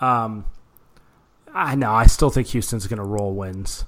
[0.00, 0.46] Um,
[1.54, 1.92] I know.
[1.92, 3.84] I still think Houston's going to roll wins.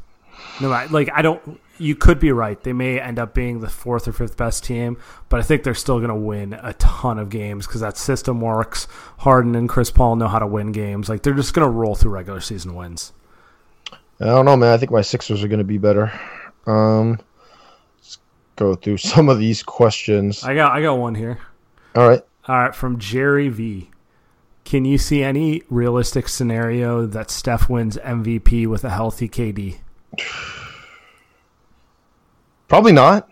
[0.60, 1.60] No, like I don't.
[1.78, 2.62] You could be right.
[2.62, 4.98] They may end up being the fourth or fifth best team,
[5.28, 8.40] but I think they're still going to win a ton of games because that system
[8.40, 8.86] works.
[9.18, 11.08] Harden and Chris Paul know how to win games.
[11.08, 13.12] Like they're just going to roll through regular season wins.
[14.20, 14.72] I don't know, man.
[14.72, 16.12] I think my Sixers are going to be better.
[16.66, 17.18] Um,
[17.98, 18.18] let's
[18.56, 20.44] go through some of these questions.
[20.44, 20.72] I got.
[20.72, 21.38] I got one here.
[21.94, 22.22] All right.
[22.48, 23.88] All right, from Jerry V.
[24.64, 29.78] Can you see any realistic scenario that Steph wins MVP with a healthy KD?
[32.68, 33.28] Probably not.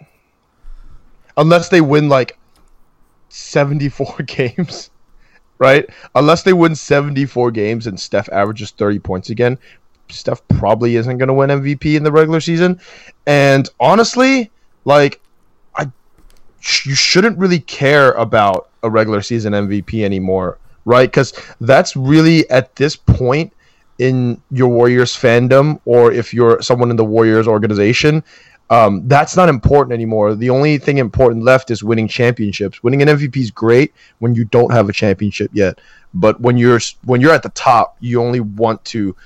[1.37, 2.39] Unless they win like
[3.31, 4.91] 74 games,
[5.59, 5.89] right?
[6.14, 9.59] Unless they win 74 games and Steph averages 30 points again,
[10.09, 12.81] Steph probably isn't going to win MVP in the regular season.
[13.26, 14.51] And honestly,
[14.85, 15.20] like
[15.74, 15.91] I
[16.85, 20.59] you shouldn't really care about a regular season MVP anymore,
[20.91, 21.11] right?
[21.12, 23.53] Cuz that's really at this point
[23.99, 28.24] in your Warriors fandom or if you're someone in the Warriors organization,
[28.70, 30.34] um, that's not important anymore.
[30.34, 32.82] The only thing important left is winning championships.
[32.84, 35.80] Winning an MVP is great when you don't have a championship yet,
[36.14, 39.16] but when you're when you're at the top, you only want to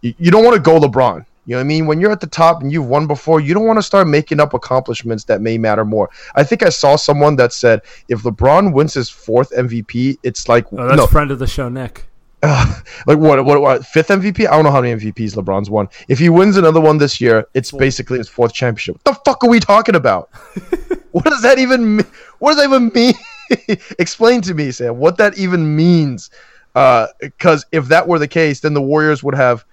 [0.00, 1.26] you, you don't want to go LeBron.
[1.46, 1.86] You know what I mean?
[1.86, 4.40] When you're at the top and you've won before, you don't want to start making
[4.40, 6.08] up accomplishments that may matter more.
[6.34, 10.66] I think I saw someone that said if LeBron wins his fourth MVP, it's like
[10.72, 12.06] Oh, that's no, friend of the show, Nick.
[13.06, 14.46] like what, what what fifth MVP?
[14.46, 15.88] I don't know how many MVPs LeBron's won.
[16.08, 18.96] If he wins another one this year, it's basically his fourth championship.
[18.96, 20.28] What the fuck are we talking about?
[21.12, 22.06] what does that even mean?
[22.40, 23.14] What does that even mean?
[23.98, 26.30] Explain to me, Sam, what that even means.
[26.74, 29.64] Uh, because if that were the case, then the Warriors would have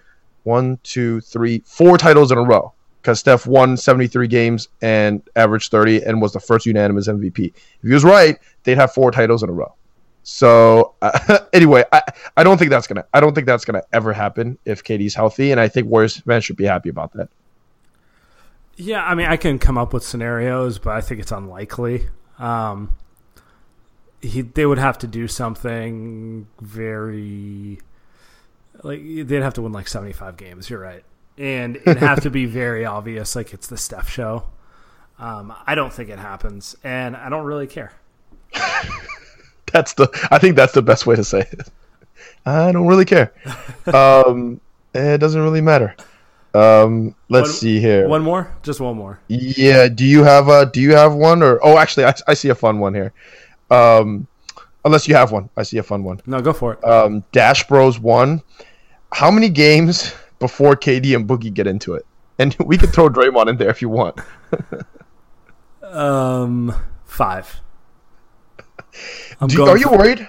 [0.44, 2.74] one, two, three, four titles in a row.
[3.02, 7.48] Because Steph won 73 games and averaged 30 and was the first unanimous MVP.
[7.48, 9.74] If he was right, they'd have four titles in a row.
[10.24, 12.04] So uh, anyway, I,
[12.38, 15.52] I don't think that's gonna I don't think that's gonna ever happen if KD's healthy,
[15.52, 17.30] and I think Warriors fans should be happy about that.
[18.76, 22.08] Yeah, I mean, I can come up with scenarios, but I think it's unlikely.
[22.40, 22.96] Um,
[24.22, 27.80] he, they would have to do something very,
[28.84, 30.70] like they'd have to win like seventy-five games.
[30.70, 31.04] You're right,
[31.38, 34.44] and it'd have to be very obvious, like it's the Steph show.
[35.20, 37.94] Um, I don't think it happens, and I don't really care.
[39.72, 41.70] That's the I think that's the best way to say it.
[42.46, 43.34] I don't really care.
[43.94, 44.60] Um,
[44.94, 45.96] it doesn't really matter.
[46.54, 48.08] Um, let's One- see here.
[48.08, 49.20] One more, just one more.
[49.30, 52.50] Yeah, do you have a do you have one or oh actually I, I see
[52.50, 53.14] a fun one here.
[53.70, 54.28] Um,
[54.84, 56.20] unless you have one, I see a fun one.
[56.26, 56.84] No, go for it.
[56.84, 58.42] Um, Dash Bros one.
[59.14, 62.06] How many games before KD and Boogie get into it?
[62.40, 64.20] And we could throw Draymond in there if you want.
[65.84, 66.74] Um,
[67.06, 67.62] five.
[69.50, 70.28] You, are you for- worried?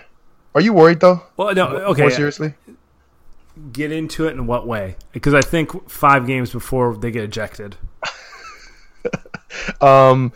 [0.55, 1.23] Are you worried though?
[1.37, 1.69] Well, no.
[1.69, 2.03] Okay.
[2.03, 2.55] More seriously?
[3.73, 4.97] Get into it in what way?
[5.13, 7.77] Because I think five games before they get ejected.
[9.81, 10.33] Um,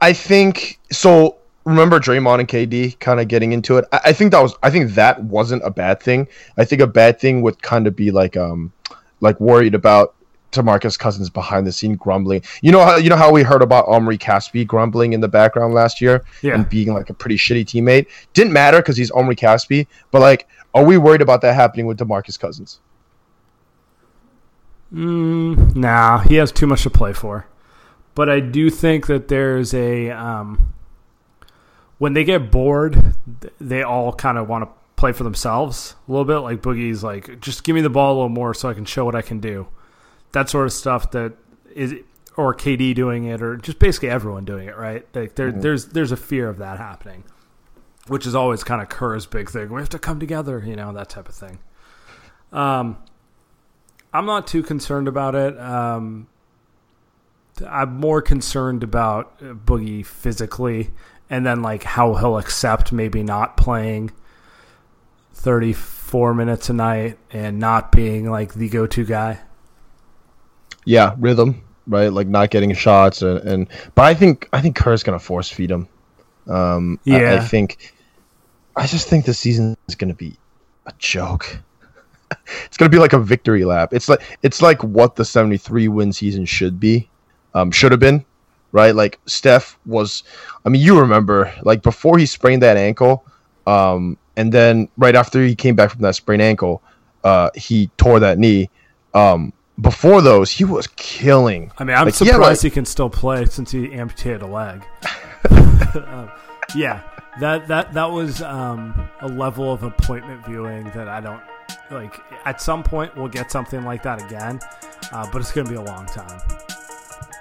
[0.00, 1.38] I think so.
[1.64, 3.86] Remember Draymond and KD kind of getting into it.
[3.92, 4.54] I, I think that was.
[4.62, 6.28] I think that wasn't a bad thing.
[6.58, 8.72] I think a bad thing would kind of be like um,
[9.20, 10.14] like worried about
[10.52, 12.42] Demarcus Cousins behind the scene grumbling.
[12.60, 15.72] You know how you know how we heard about Omri Caspi grumbling in the background
[15.72, 16.54] last year Yeah.
[16.54, 18.08] and being like a pretty shitty teammate.
[18.34, 19.86] Didn't matter because he's Omri Caspi.
[20.10, 22.80] But like, are we worried about that happening with Demarcus Cousins?
[24.92, 27.46] Mm, nah, he has too much to play for.
[28.14, 30.73] But I do think that there's a um,
[31.98, 33.14] when they get bored,
[33.60, 36.38] they all kind of want to play for themselves a little bit.
[36.38, 39.04] Like Boogie's like, just give me the ball a little more so I can show
[39.04, 39.68] what I can do.
[40.32, 41.34] That sort of stuff that
[41.74, 41.94] is,
[42.36, 45.06] or KD doing it, or just basically everyone doing it, right?
[45.14, 47.24] Like there, there's there's a fear of that happening,
[48.08, 49.70] which is always kind of Kerr's big thing.
[49.72, 51.60] We have to come together, you know, that type of thing.
[52.52, 52.98] Um,
[54.12, 55.58] I'm not too concerned about it.
[55.58, 56.28] Um,
[57.68, 60.90] I'm more concerned about Boogie physically,
[61.30, 64.10] and then like how he'll accept maybe not playing
[65.32, 69.40] 34 minutes a night and not being like the go-to guy.
[70.84, 72.12] Yeah, rhythm, right?
[72.12, 75.70] Like not getting shots, and, and but I think I think Kerr's gonna force feed
[75.70, 75.88] him.
[76.46, 77.94] Um, I- I, think
[78.76, 80.36] I just think the season is gonna be
[80.86, 81.58] a joke.
[82.66, 83.94] it's gonna be like a victory lap.
[83.94, 87.08] It's like it's like what the seventy three win season should be,
[87.54, 88.24] um, should have been,
[88.74, 88.94] right?
[88.94, 90.24] Like Steph was.
[90.66, 93.24] I mean, you remember like before he sprained that ankle,
[93.66, 96.82] um, and then right after he came back from that sprained ankle,
[97.22, 98.68] uh, he tore that knee.
[99.14, 101.72] Um, before those, he was killing.
[101.78, 104.46] I mean, I'm Like, yeah, surprised like- he can still play since he amputated a
[104.46, 104.84] leg.
[105.94, 106.28] Um,
[106.74, 107.02] yeah,
[107.38, 111.40] that that that was um, a level of appointment viewing that I don't
[111.90, 112.18] like.
[112.44, 114.58] At some point, we'll get something like that again,
[115.12, 116.40] uh, but it's going to be a long time.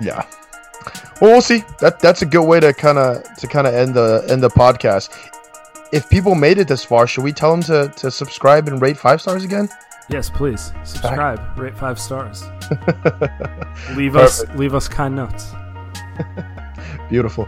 [0.02, 0.26] Yeah.
[1.22, 1.64] Well, we'll see.
[1.80, 4.50] That that's a good way to kind of to kind of end the end the
[4.50, 5.10] podcast.
[5.92, 8.98] If people made it this far, should we tell them to to subscribe and rate
[8.98, 9.70] five stars again?
[10.10, 12.44] Yes, please subscribe, rate five stars,
[13.96, 15.54] leave us leave us kind notes.
[17.10, 17.48] Beautiful.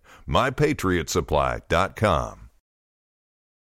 [0.31, 2.40] mypatriotsupply.com.